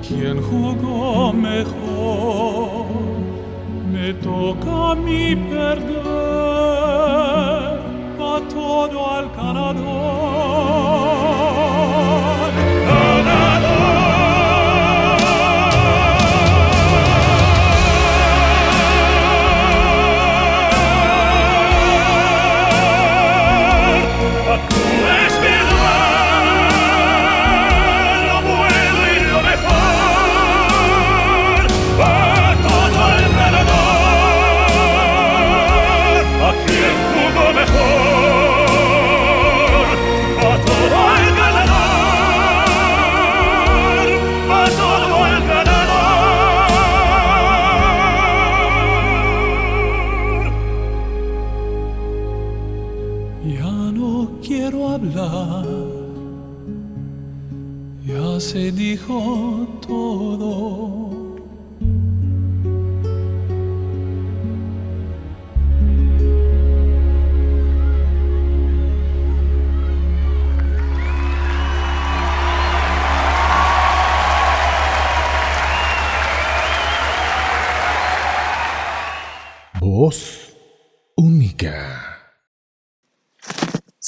[0.09, 2.87] quien jugó mejor,
[3.93, 5.97] me toca a mí perder
[8.21, 10.36] a todo al ganador.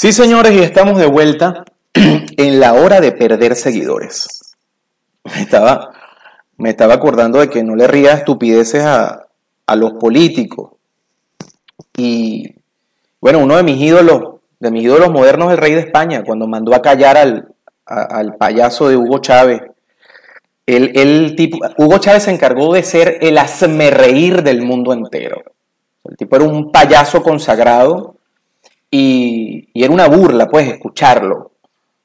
[0.01, 4.48] Sí, señores, y estamos de vuelta en la hora de perder seguidores.
[5.25, 5.93] Me estaba,
[6.57, 9.25] me estaba acordando de que no le ría estupideces a,
[9.77, 10.73] los políticos.
[11.97, 12.55] Y
[13.21, 16.75] bueno, uno de mis ídolos, de mis ídolos modernos, el rey de España, cuando mandó
[16.75, 17.55] a callar al,
[17.85, 19.61] al payaso de Hugo Chávez.
[20.69, 23.39] El, tipo, Hugo Chávez se encargó de ser el
[23.91, 25.43] reír del mundo entero.
[26.05, 28.17] El tipo era un payaso consagrado
[28.91, 31.53] y, era una burla, pues, escucharlo.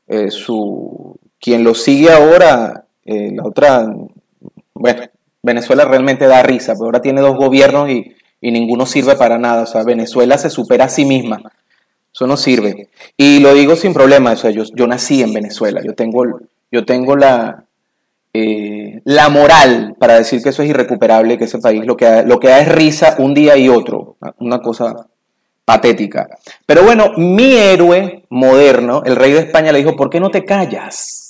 [0.07, 3.93] Eh, su, quien lo sigue ahora, eh, la otra,
[4.73, 5.01] bueno,
[5.41, 9.63] Venezuela realmente da risa, pero ahora tiene dos gobiernos y, y ninguno sirve para nada.
[9.63, 11.41] O sea, Venezuela se supera a sí misma.
[12.13, 12.89] Eso no sirve.
[13.17, 14.33] Y lo digo sin problema.
[14.33, 15.81] O sea, yo, yo nací en Venezuela.
[15.83, 16.23] Yo tengo,
[16.71, 17.63] yo tengo la,
[18.33, 22.23] eh, la moral para decir que eso es irrecuperable, que ese país lo que, da,
[22.23, 24.17] lo que da es risa un día y otro.
[24.39, 25.07] Una cosa
[25.65, 26.27] patética.
[26.65, 30.43] Pero bueno, mi héroe moderno, el rey de España, le dijo, ¿por qué no te
[30.43, 31.22] callas?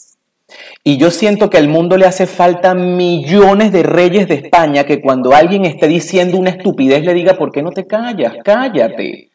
[0.83, 5.01] Y yo siento que al mundo le hace falta millones de reyes de España que
[5.01, 8.35] cuando alguien esté diciendo una estupidez le diga, ¿por qué no te callas?
[8.43, 9.29] Cállate.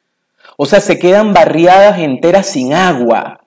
[0.58, 3.40] O sea, se quedan barriadas enteras sin agua.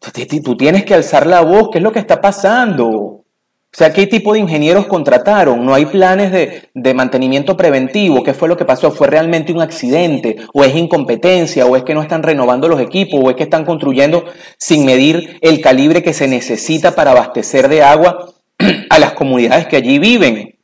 [0.00, 3.24] Tú tienes que alzar la voz, ¿qué es lo que está pasando?
[3.70, 5.64] O sea, ¿qué tipo de ingenieros contrataron?
[5.64, 8.22] No hay planes de, mantenimiento preventivo.
[8.22, 8.90] ¿Qué fue lo que pasó?
[8.90, 10.36] ¿Fue realmente un accidente?
[10.54, 11.66] ¿O es incompetencia?
[11.66, 13.20] ¿O es que no están renovando los equipos?
[13.22, 14.24] ¿O es que están construyendo
[14.56, 18.32] sin medir el calibre que se necesita para abastecer de agua
[18.90, 20.58] a las comunidades que allí viven?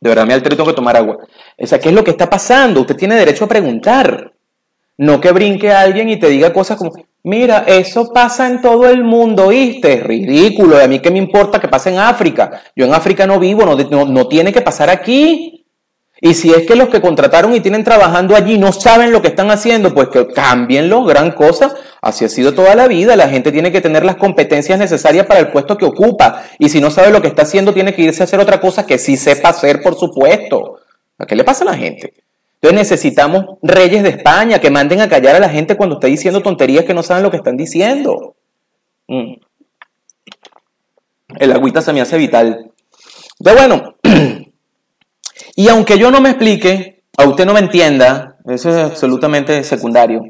[0.00, 1.18] De verdad, me altero, tengo que tomar agua.
[1.56, 2.80] O sea, ¿qué es lo que está pasando?
[2.80, 4.32] Usted tiene derecho a preguntar.
[4.98, 6.92] No que brinque alguien y te diga cosas como,
[7.24, 9.94] mira, eso pasa en todo el mundo, ¿viste?
[9.94, 12.62] Es ridículo, a mí qué me importa que pase en África.
[12.76, 15.66] Yo en África no vivo, no, no, tiene que pasar aquí.
[16.20, 19.28] Y si es que los que contrataron y tienen trabajando allí no saben lo que
[19.28, 21.74] están haciendo, pues que cámbienlo, gran cosa.
[22.00, 23.16] Así ha sido toda la vida.
[23.16, 26.44] La gente tiene que tener las competencias necesarias para el puesto que ocupa.
[26.60, 28.86] Y si no sabe lo que está haciendo, tiene que irse a hacer otra cosa
[28.86, 30.78] que sí sepa hacer, por supuesto.
[31.18, 32.21] ¿A qué le pasa a la gente?
[32.62, 36.42] Entonces necesitamos reyes de España que manden a callar a la gente cuando está diciendo
[36.42, 38.36] tonterías que no saben lo que están diciendo.
[39.08, 39.34] Mm.
[41.40, 42.70] El agüita se me hace vital.
[43.42, 43.96] Pero bueno,
[45.56, 50.22] y aunque yo no me explique, a usted no me entienda, eso es absolutamente secundario.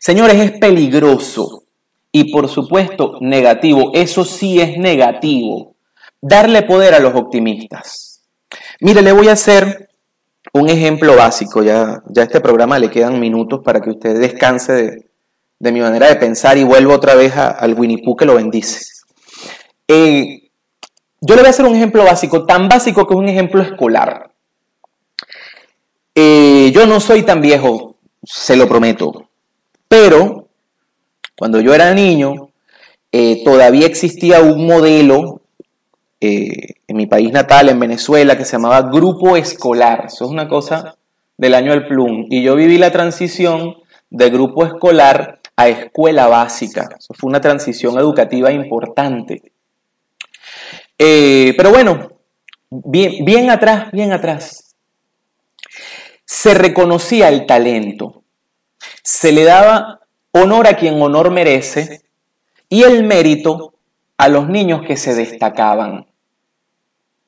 [0.00, 1.66] Señores, es peligroso
[2.10, 5.76] y por supuesto negativo, eso sí es negativo,
[6.20, 8.24] darle poder a los optimistas.
[8.80, 9.90] Mire, le voy a hacer
[10.56, 15.10] un ejemplo básico, ya, ya a este programa le quedan minutos para que usted descanse
[15.58, 18.86] de, mi manera de pensar y vuelva otra vez al Winnie Pooh que lo bendice.
[19.88, 20.50] Eh,
[21.20, 24.30] yo le voy a hacer un ejemplo básico, tan básico que es un ejemplo escolar.
[26.14, 29.28] Eh, yo no soy tan viejo, se lo prometo,
[29.88, 30.48] pero
[31.36, 32.50] cuando yo era niño,
[33.12, 35.42] eh, todavía existía un modelo
[36.26, 40.04] eh, en mi país natal, en Venezuela, que se llamaba Grupo Escolar.
[40.06, 40.96] Eso es una cosa
[41.36, 42.26] del año del plum.
[42.30, 43.76] Y yo viví la transición
[44.10, 46.88] de grupo escolar a escuela básica.
[46.98, 49.52] Eso fue una transición educativa importante.
[50.98, 52.12] Eh, pero bueno,
[52.70, 54.74] bien, bien atrás, bien atrás.
[56.24, 58.22] Se reconocía el talento.
[59.02, 60.00] Se le daba
[60.32, 62.02] honor a quien honor merece
[62.68, 63.74] y el mérito
[64.18, 66.06] a los niños que se destacaban.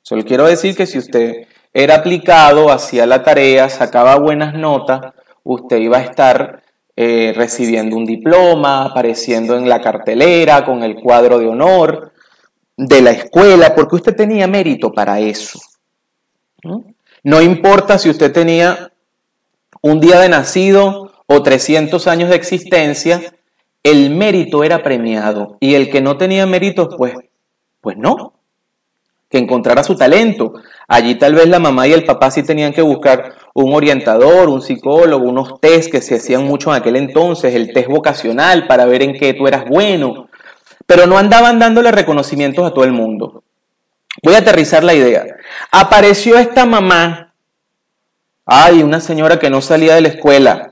[0.08, 5.12] Solo quiero decir que si usted era aplicado, hacía la tarea, sacaba buenas notas,
[5.44, 6.62] usted iba a estar
[6.96, 12.14] eh, recibiendo un diploma, apareciendo en la cartelera con el cuadro de honor
[12.74, 15.60] de la escuela, porque usted tenía mérito para eso.
[16.62, 16.84] ¿no?
[17.22, 18.90] no importa si usted tenía
[19.82, 23.34] un día de nacido o 300 años de existencia,
[23.82, 27.12] el mérito era premiado y el que no tenía mérito, pues,
[27.82, 28.37] pues no,
[29.28, 30.54] que encontrara su talento.
[30.86, 34.62] Allí tal vez la mamá y el papá sí tenían que buscar un orientador, un
[34.62, 39.02] psicólogo, unos test que se hacían mucho en aquel entonces, el test vocacional para ver
[39.02, 40.28] en qué tú eras bueno,
[40.86, 43.42] pero no andaban dándole reconocimientos a todo el mundo.
[44.22, 45.24] Voy a aterrizar la idea.
[45.70, 47.34] Apareció esta mamá,
[48.46, 50.70] ay, una señora que no salía de la escuela,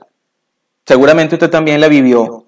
[0.85, 2.46] seguramente usted también la vivió,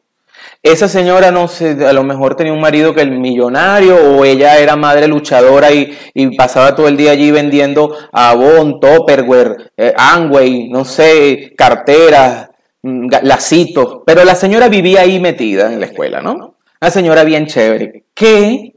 [0.62, 4.57] esa señora, no sé, a lo mejor tenía un marido que el millonario o ella
[4.57, 5.95] era madre luchadora y,
[6.38, 12.49] pasaba todo el día allí vendiendo Avon, Topperware, eh, Amway, no sé, carteras,
[12.84, 14.01] mm, lacitos.
[14.05, 16.55] Pero la señora vivía ahí metida en la escuela, ¿no?
[16.82, 18.74] Una señora bien chévere, que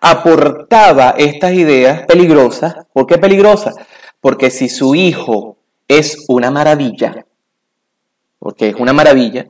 [0.00, 2.76] aportaba estas ideas peligrosas.
[2.92, 3.74] ¿Por qué peligrosas?
[4.20, 5.56] Porque si su hijo
[5.88, 7.26] es una maravilla,
[8.38, 9.46] porque es una maravilla,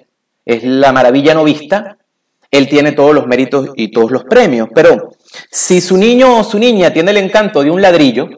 [0.47, 1.99] es la maravilla no vista,
[2.51, 4.69] él tiene todos los méritos y todos los premios.
[4.75, 5.11] Pero
[5.51, 8.29] si su niño o su niña tiene el encanto de un ladrillo,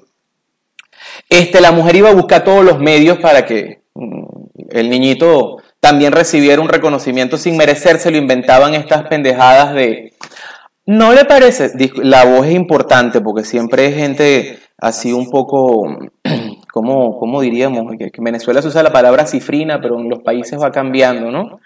[1.29, 4.25] este, la mujer iba a buscar todos los medios para que mm,
[4.71, 8.11] el niñito también recibiera un reconocimiento sin merecerse.
[8.11, 10.15] Lo inventaban estas pendejadas de,
[10.89, 11.71] ¿No le parece?
[11.97, 15.83] La voz es importante porque siempre hay gente así un poco,
[16.73, 17.95] ¿cómo, diríamos?
[17.99, 21.61] Que en Venezuela se usa la palabra cifrina, pero en los países va cambiando, ¿no?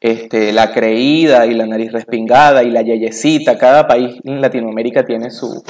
[0.00, 5.30] Este, la creída y la nariz respingada y la yeyecita, cada país en Latinoamérica tiene
[5.30, 5.64] su,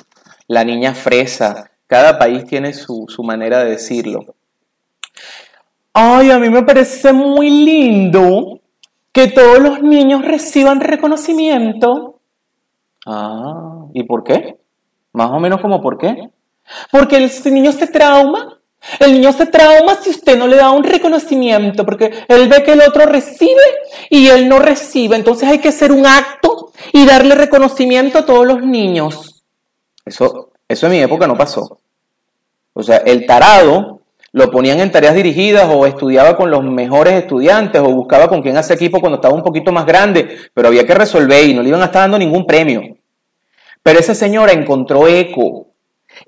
[0.49, 4.35] la niña fresa, cada país tiene su, su manera de decirlo.
[5.93, 8.61] Ay, a mí me parece muy lindo
[9.13, 12.21] que todos los niños reciban reconocimiento.
[13.07, 14.59] Ah, ¿y por qué?
[15.13, 16.31] Más o menos como por qué.
[16.91, 18.59] Porque el niño se trauma.
[19.01, 22.73] El niño se trauma si usted no le da un reconocimiento, porque él ve que
[22.73, 23.63] el otro recibe
[24.11, 25.17] y él no recibe.
[25.17, 29.45] Entonces hay que hacer un acto y darle reconocimiento a todos los niños.
[30.05, 31.81] Eso, eso en mi época no pasó.
[32.73, 34.01] O sea, el tarado
[34.33, 38.57] lo ponían en tareas dirigidas o estudiaba con los mejores estudiantes o buscaba con quién
[38.57, 41.71] hacer equipo cuando estaba un poquito más grande, pero había que resolver y no le
[41.71, 42.83] iban a estar dando ningún premio.
[43.83, 45.69] Pero esa señora encontró eco.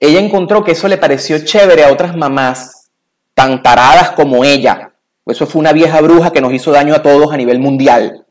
[0.01, 2.91] Ella encontró que eso le pareció chévere a otras mamás
[3.35, 4.93] tan taradas como ella.
[5.27, 8.25] Eso fue una vieja bruja que nos hizo daño a todos a nivel mundial.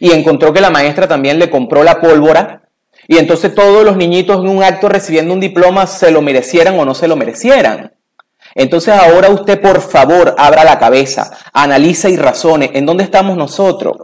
[0.00, 2.62] Y encontró que la maestra también le compró la pólvora
[3.06, 6.84] y entonces todos los niñitos en un acto recibiendo un diploma se lo merecieran o
[6.84, 7.92] no se lo merecieran.
[8.54, 13.96] Entonces ahora usted por favor abra la cabeza, analiza y razone en dónde estamos nosotros.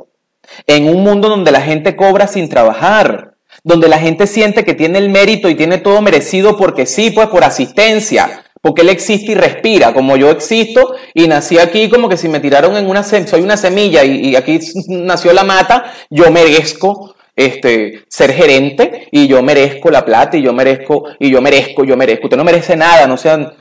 [0.66, 3.29] En un mundo donde la gente cobra sin trabajar,
[3.62, 7.28] donde la gente siente que tiene el mérito y tiene todo merecido porque sí, pues
[7.28, 12.16] por asistencia, porque él existe y respira, como yo existo y nací aquí como que
[12.16, 14.58] si me tiraron en una, soy una semilla y, aquí
[14.88, 20.52] nació la mata, yo merezco este, ser gerente y yo merezco la plata y yo
[20.52, 22.26] merezco, y yo merezco, yo merezco.
[22.26, 23.52] Usted no merece nada, no sean,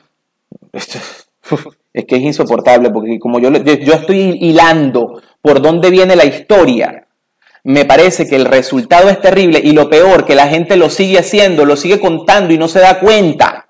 [0.73, 7.07] es que es insoportable porque como yo, yo estoy hilando por dónde viene la historia,
[7.63, 11.19] me parece que el resultado es terrible y lo peor, que la gente lo sigue
[11.19, 13.67] haciendo, lo sigue contando y no se da cuenta.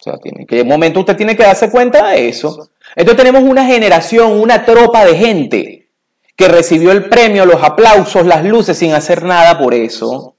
[0.00, 2.70] O sea, que, en momento usted tiene que darse cuenta de eso.
[2.96, 5.88] Entonces tenemos una generación, una tropa de gente
[6.36, 10.36] que recibió el premio, los aplausos, las luces sin hacer nada por eso.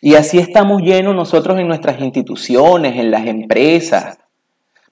[0.00, 4.18] Y así estamos llenos nosotros en nuestras instituciones, en las empresas,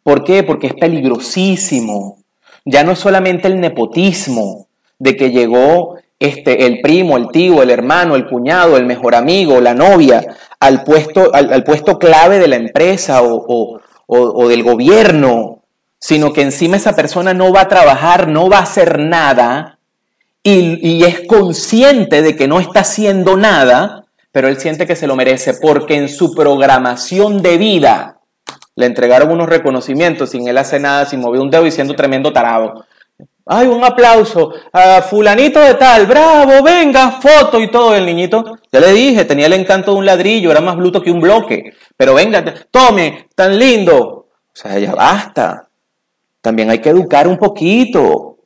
[0.04, 0.42] ¿Por qué?
[0.42, 2.18] Porque es peligrosísimo.
[2.66, 4.68] Ya no es solamente el nepotismo
[4.98, 5.96] de que llegó
[6.26, 10.24] este, el primo, el tío, el hermano, el cuñado, el mejor amigo, la novia,
[10.60, 13.80] al puesto, al, puesto clave de la empresa o,
[14.48, 15.62] del gobierno,
[15.98, 19.78] sino que encima esa persona no va a trabajar, no va a hacer nada
[20.42, 25.06] y, y es consciente de que no está haciendo nada, pero él siente que se
[25.06, 28.18] lo merece porque en su programación de vida
[28.76, 32.32] le entregaron unos reconocimientos sin él hacer nada, sin mover un dedo y siendo tremendo
[32.32, 32.84] tarado.
[33.46, 37.94] Ay, un aplauso a fulanito de tal, bravo, venga, foto y todo.
[37.94, 41.10] El niñito, ya le dije, tenía el encanto de un ladrillo, era más bruto que
[41.10, 41.74] un bloque.
[41.96, 43.96] Pero venga, tome, tan lindo.
[43.96, 45.68] O sea, ya basta.
[46.40, 48.38] También hay que educar un poquito.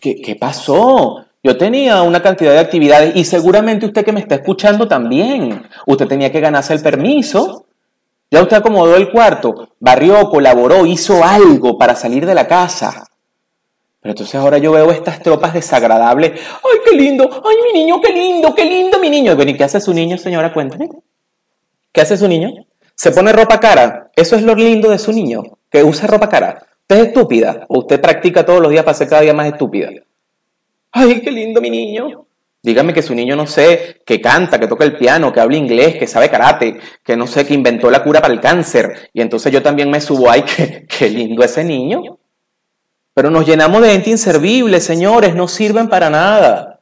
[0.00, 1.24] ¿Qué, qué pasó?
[1.42, 5.64] Yo tenía una cantidad de actividades y seguramente usted que me está escuchando también.
[5.86, 7.66] Usted tenía que ganarse el permiso
[8.30, 13.04] ya usted acomodó el cuarto, barrió, colaboró, hizo algo para salir de la casa.
[14.00, 16.32] Pero entonces ahora yo veo estas tropas desagradables.
[16.32, 17.28] ¡Ay, qué lindo!
[17.44, 18.54] ¡Ay, mi niño, qué lindo!
[18.54, 19.36] ¡Qué lindo mi niño!
[19.42, 20.52] ¿y qué hace su niño, señora?
[20.52, 20.88] Cuéntame.
[21.92, 22.50] ¿Qué hace su niño?
[22.94, 24.10] ¿Se pone ropa cara?
[24.14, 26.66] Eso es lo lindo de su niño, que usa ropa cara.
[26.82, 27.66] ¿Usted es estúpida?
[27.68, 29.90] ¿O usted practica todos los días para ser cada día más estúpida?
[30.92, 32.26] ¡Ay, qué lindo mi niño!
[32.62, 35.96] Dígame que su niño no sé, que canta, que toca el piano, que habla inglés,
[35.96, 39.10] que sabe karate, que no sé, que inventó la cura para el cáncer.
[39.12, 42.17] Y entonces yo también me subo, ay, qué, qué lindo ese niño.
[43.18, 46.78] Pero nos llenamos de gente inservible, señores, no sirven para nada.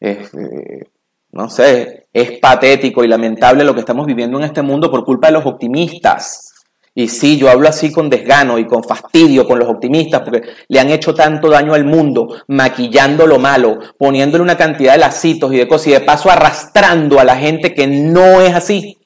[0.00, 0.88] Eh,
[1.30, 5.28] no sé, es patético y lamentable lo que estamos viviendo en este mundo por culpa
[5.28, 6.52] de los optimistas.
[6.96, 10.80] Y sí, yo hablo así con desgano y con fastidio con los optimistas porque le
[10.80, 15.58] han hecho tanto daño al mundo, maquillando lo malo, poniéndole una cantidad de lacitos y
[15.58, 18.98] de cosas y de paso arrastrando a la gente que no es así.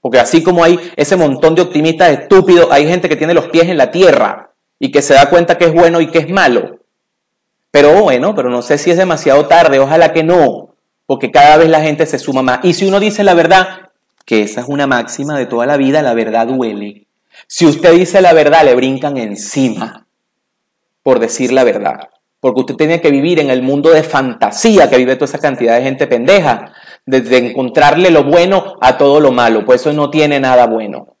[0.00, 3.68] Porque así como hay ese montón de optimistas estúpidos, hay gente que tiene los pies
[3.68, 4.47] en la tierra
[4.78, 6.78] y que se da cuenta que es bueno y que es malo.
[7.70, 10.74] Pero bueno, pero no sé si es demasiado tarde, ojalá que no,
[11.06, 12.60] porque cada vez la gente se suma más.
[12.62, 13.90] Y si uno dice la verdad,
[14.24, 17.06] que esa es una máxima de toda la vida, la verdad duele.
[17.46, 20.06] Si usted dice la verdad, le brincan encima
[21.02, 22.10] por decir la verdad.
[22.40, 25.76] Porque usted tiene que vivir en el mundo de fantasía que vive toda esa cantidad
[25.76, 26.72] de gente pendeja,
[27.06, 31.16] de, encontrarle lo bueno a todo lo malo, pues eso no tiene nada bueno.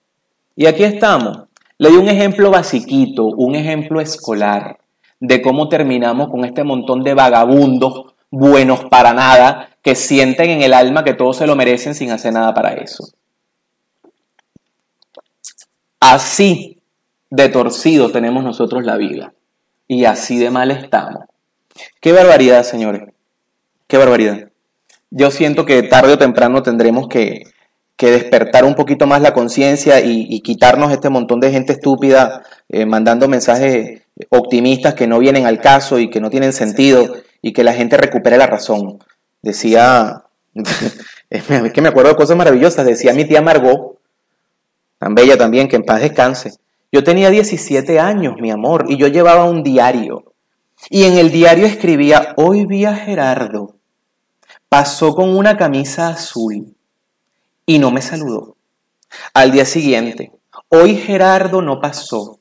[0.54, 1.47] Y aquí estamos.
[1.78, 4.78] Le di un ejemplo basiquito, un ejemplo escolar
[5.20, 10.74] de cómo terminamos con este montón de vagabundos buenos para nada que sienten en el
[10.74, 13.04] alma que todos se lo merecen sin hacer nada para eso.
[16.00, 16.80] Así
[17.30, 19.32] de torcido tenemos nosotros la vida
[19.86, 21.24] y así de mal estamos.
[22.00, 23.02] Qué barbaridad, señores.
[23.86, 24.50] Qué barbaridad.
[25.10, 27.44] Yo siento que tarde o temprano tendremos que,
[28.06, 33.26] despertar un poquito más la conciencia y, quitarnos este montón de gente estúpida eh, mandando
[33.26, 37.74] mensajes optimistas que no vienen al caso y que no tienen sentido y que la
[37.74, 39.00] gente recupere la razón.
[39.42, 40.22] Decía,
[41.30, 43.98] es que me acuerdo de cosas maravillosas, decía mi tía Margot,
[44.98, 46.52] tan bella también, que en paz descanse.
[46.92, 50.32] Yo tenía 17 años, mi amor, y yo llevaba un diario.
[50.88, 53.74] Y en el diario escribía, hoy vi a Gerardo.
[54.68, 56.77] Pasó con una camisa azul
[57.68, 58.56] y no me saludó.
[59.32, 60.32] Al día siguiente,
[60.68, 62.40] hoy Gerardo no pasó,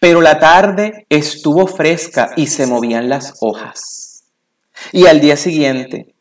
[0.00, 4.24] pero la tarde estuvo fresca y se movían las hojas.
[4.90, 6.16] Y al día siguiente,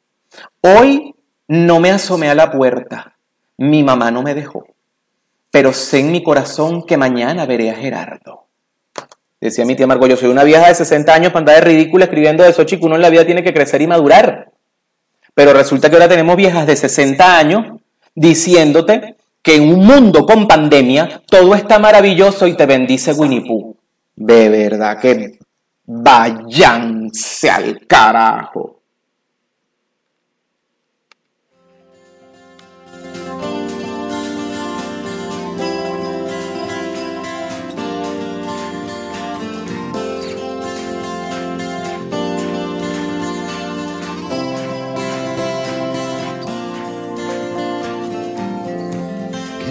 [0.62, 1.16] hoy
[1.48, 3.18] no me asomé a la puerta,
[3.58, 4.64] mi mamá no me dejó
[5.54, 8.48] pero sé en mi corazón que mañana veré a Gerardo.
[9.40, 12.06] Decía mi tía Margot, yo soy una vieja de 60 años para andar de ridícula
[12.06, 14.52] escribiendo eso, chico, uno en la vida tiene que crecer y madurar.
[15.36, 17.80] Pero resulta que ahora tenemos viejas de 60 años
[18.16, 23.76] diciéndote que en un mundo con pandemia todo está maravilloso y te bendice Winnie Pooh.
[24.16, 25.40] De verdad que
[25.86, 28.83] váyanse al carajo.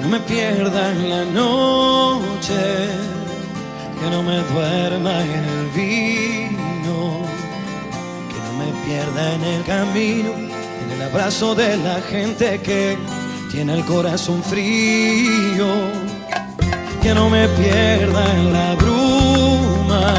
[0.09, 2.88] Me pierda en la noche,
[4.00, 7.20] que no me duerma en el vino,
[8.30, 12.96] que no me pierda en el camino, en el abrazo de la gente que
[13.50, 15.66] tiene el corazón frío,
[17.00, 20.14] que no me pierda en la bruma,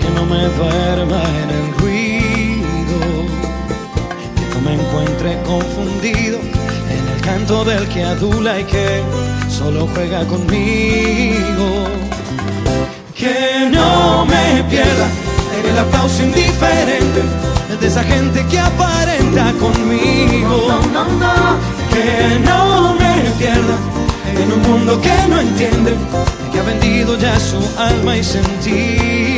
[0.00, 2.98] que no me duerma en el ruido,
[4.34, 6.65] que no me encuentre confundido
[7.26, 9.02] canto del que adula y que
[9.50, 11.66] solo juega conmigo.
[13.14, 15.08] Que no me pierda
[15.58, 17.20] en el aplauso indiferente
[17.80, 20.68] de esa gente que aparenta conmigo.
[21.92, 23.76] Que no me pierda
[24.40, 25.94] en un mundo que no entiende,
[26.52, 29.35] que ha vendido ya su alma y sentido.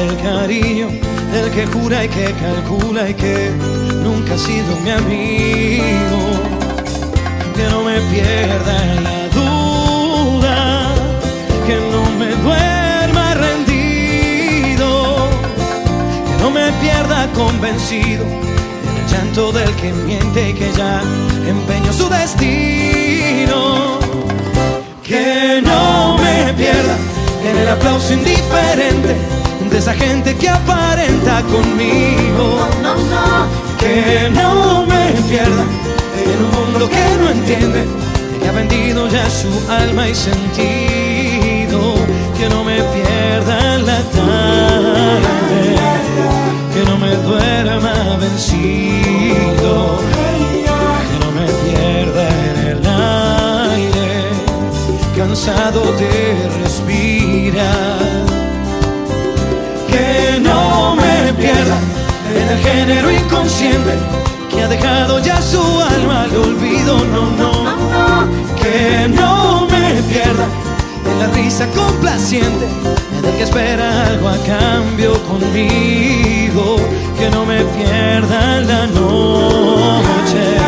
[0.00, 0.88] Del cariño
[1.34, 3.50] el que jura y que calcula y que
[4.02, 6.18] nunca ha sido mi amigo.
[7.54, 10.56] Que no me pierda en la duda,
[11.66, 14.88] que no me duerma rendido,
[16.26, 18.24] que no me pierda convencido
[18.88, 21.02] en el llanto del que miente y que ya
[21.46, 23.98] empeñó su destino.
[25.02, 26.96] Que no me pierda
[27.44, 29.39] en el aplauso indiferente
[29.70, 32.58] de esa gente que aparenta conmigo.
[33.78, 35.64] Que no me pierda
[36.32, 37.86] en un mundo que no entiende,
[38.40, 41.94] que ha vendido ya su alma y sentido.
[42.36, 45.02] Que no me pierda en la tarde,
[46.74, 49.98] que no me duerma vencido.
[51.08, 52.80] Que no me pierda en el
[53.76, 54.10] aire,
[55.16, 58.09] cansado de respirar
[60.20, 61.78] que no me pierda.
[62.40, 63.94] En el género inconsciente
[64.50, 65.62] que ha dejado ya su
[65.96, 67.52] alma al olvido, no, no,
[68.60, 70.46] que no me pierda.
[71.10, 72.66] En la risa complaciente
[73.22, 76.76] del que espera algo a cambio conmigo,
[77.18, 80.59] que no me pierda en la noche,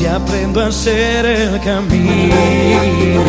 [0.00, 3.20] si aprendo a hacer el camino.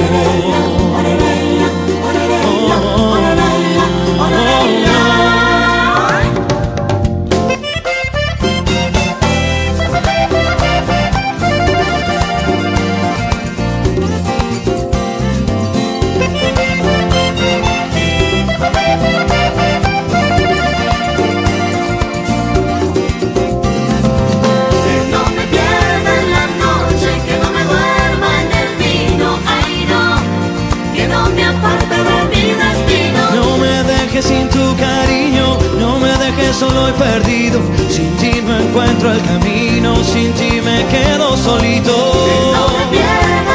[36.62, 37.60] solo y perdido.
[37.90, 43.51] Sin ti no encuentro el camino, sin ti me quedo solito.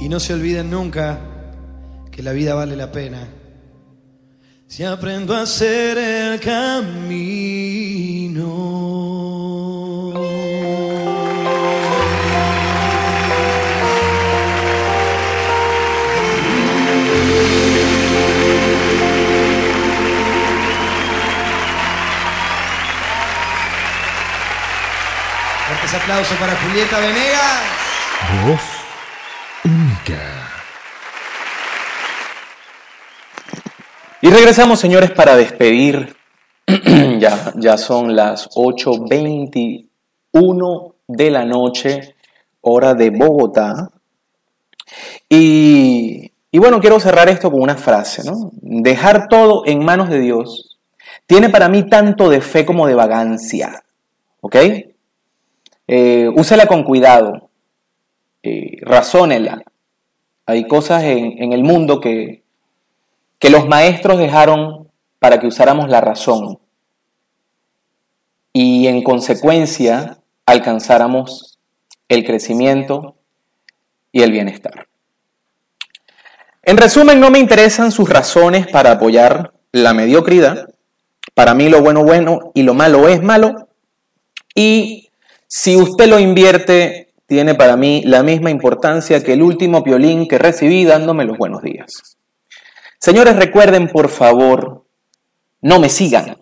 [0.00, 1.18] Y no se olviden nunca
[2.10, 3.28] que la vida vale la pena.
[4.66, 7.68] Si aprendo a hacer el camino.
[25.66, 28.77] Fuertes aplausos para Julieta Venegas.
[34.20, 36.16] Y regresamos, señores, para despedir.
[37.18, 42.16] ya, ya son las 8.21 de la noche,
[42.60, 43.92] hora de Bogotá.
[45.28, 48.50] Y, y bueno, quiero cerrar esto con una frase, ¿no?
[48.60, 50.78] Dejar todo en manos de Dios
[51.26, 53.84] tiene para mí tanto de fe como de vagancia,
[54.40, 54.56] ¿ok?
[55.86, 57.50] Eh, úsela con cuidado,
[58.42, 59.62] eh, razónela.
[60.46, 62.44] Hay cosas en, en el mundo que,
[63.38, 66.58] que los maestros dejaron para que usáramos la razón
[68.52, 71.58] y en consecuencia alcanzáramos
[72.08, 73.16] el crecimiento
[74.10, 74.88] y el bienestar.
[76.62, 80.68] En resumen, no me interesan sus razones para apoyar la mediocridad.
[81.34, 83.68] Para mí lo bueno bueno y lo malo es malo.
[84.54, 85.10] Y
[85.46, 90.38] si usted lo invierte, tiene para mí la misma importancia que el último violín que
[90.38, 92.18] recibí dándome los buenos días.
[92.98, 94.84] Señores, recuerden por favor,
[95.60, 96.36] no me sigan.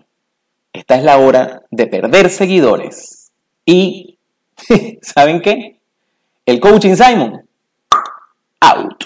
[0.72, 3.32] Esta es la hora de perder seguidores.
[3.64, 4.18] Y,
[5.02, 5.80] ¿saben qué?
[6.44, 7.46] El coaching Simon,
[8.60, 9.04] out.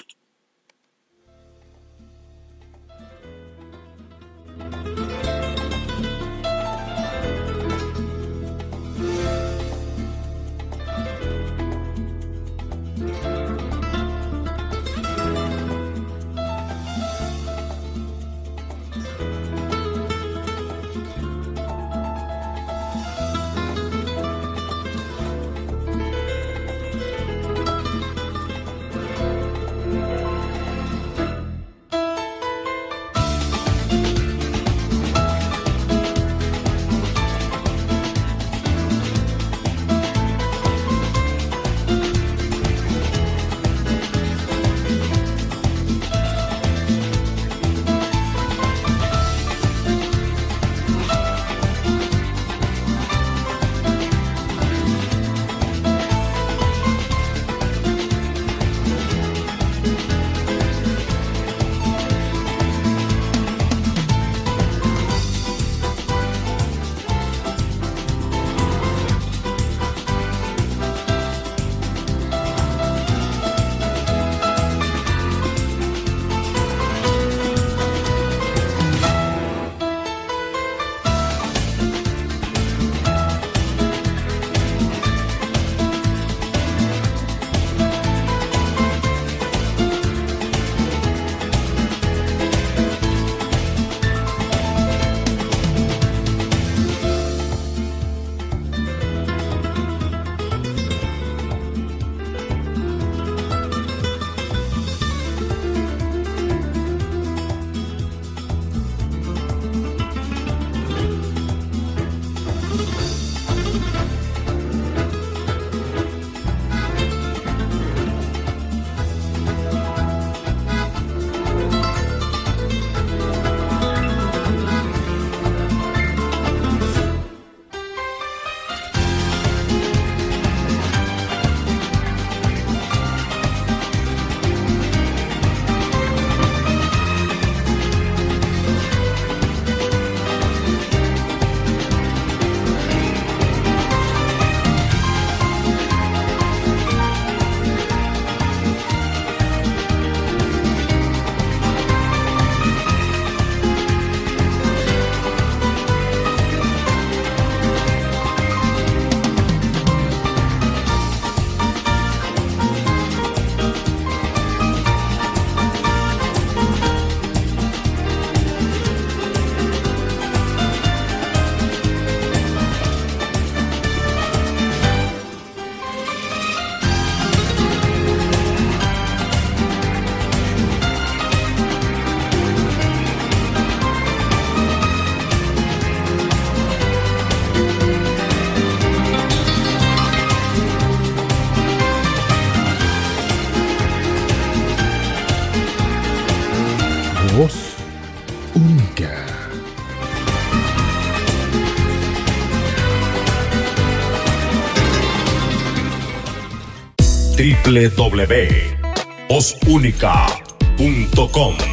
[210.77, 211.70] Única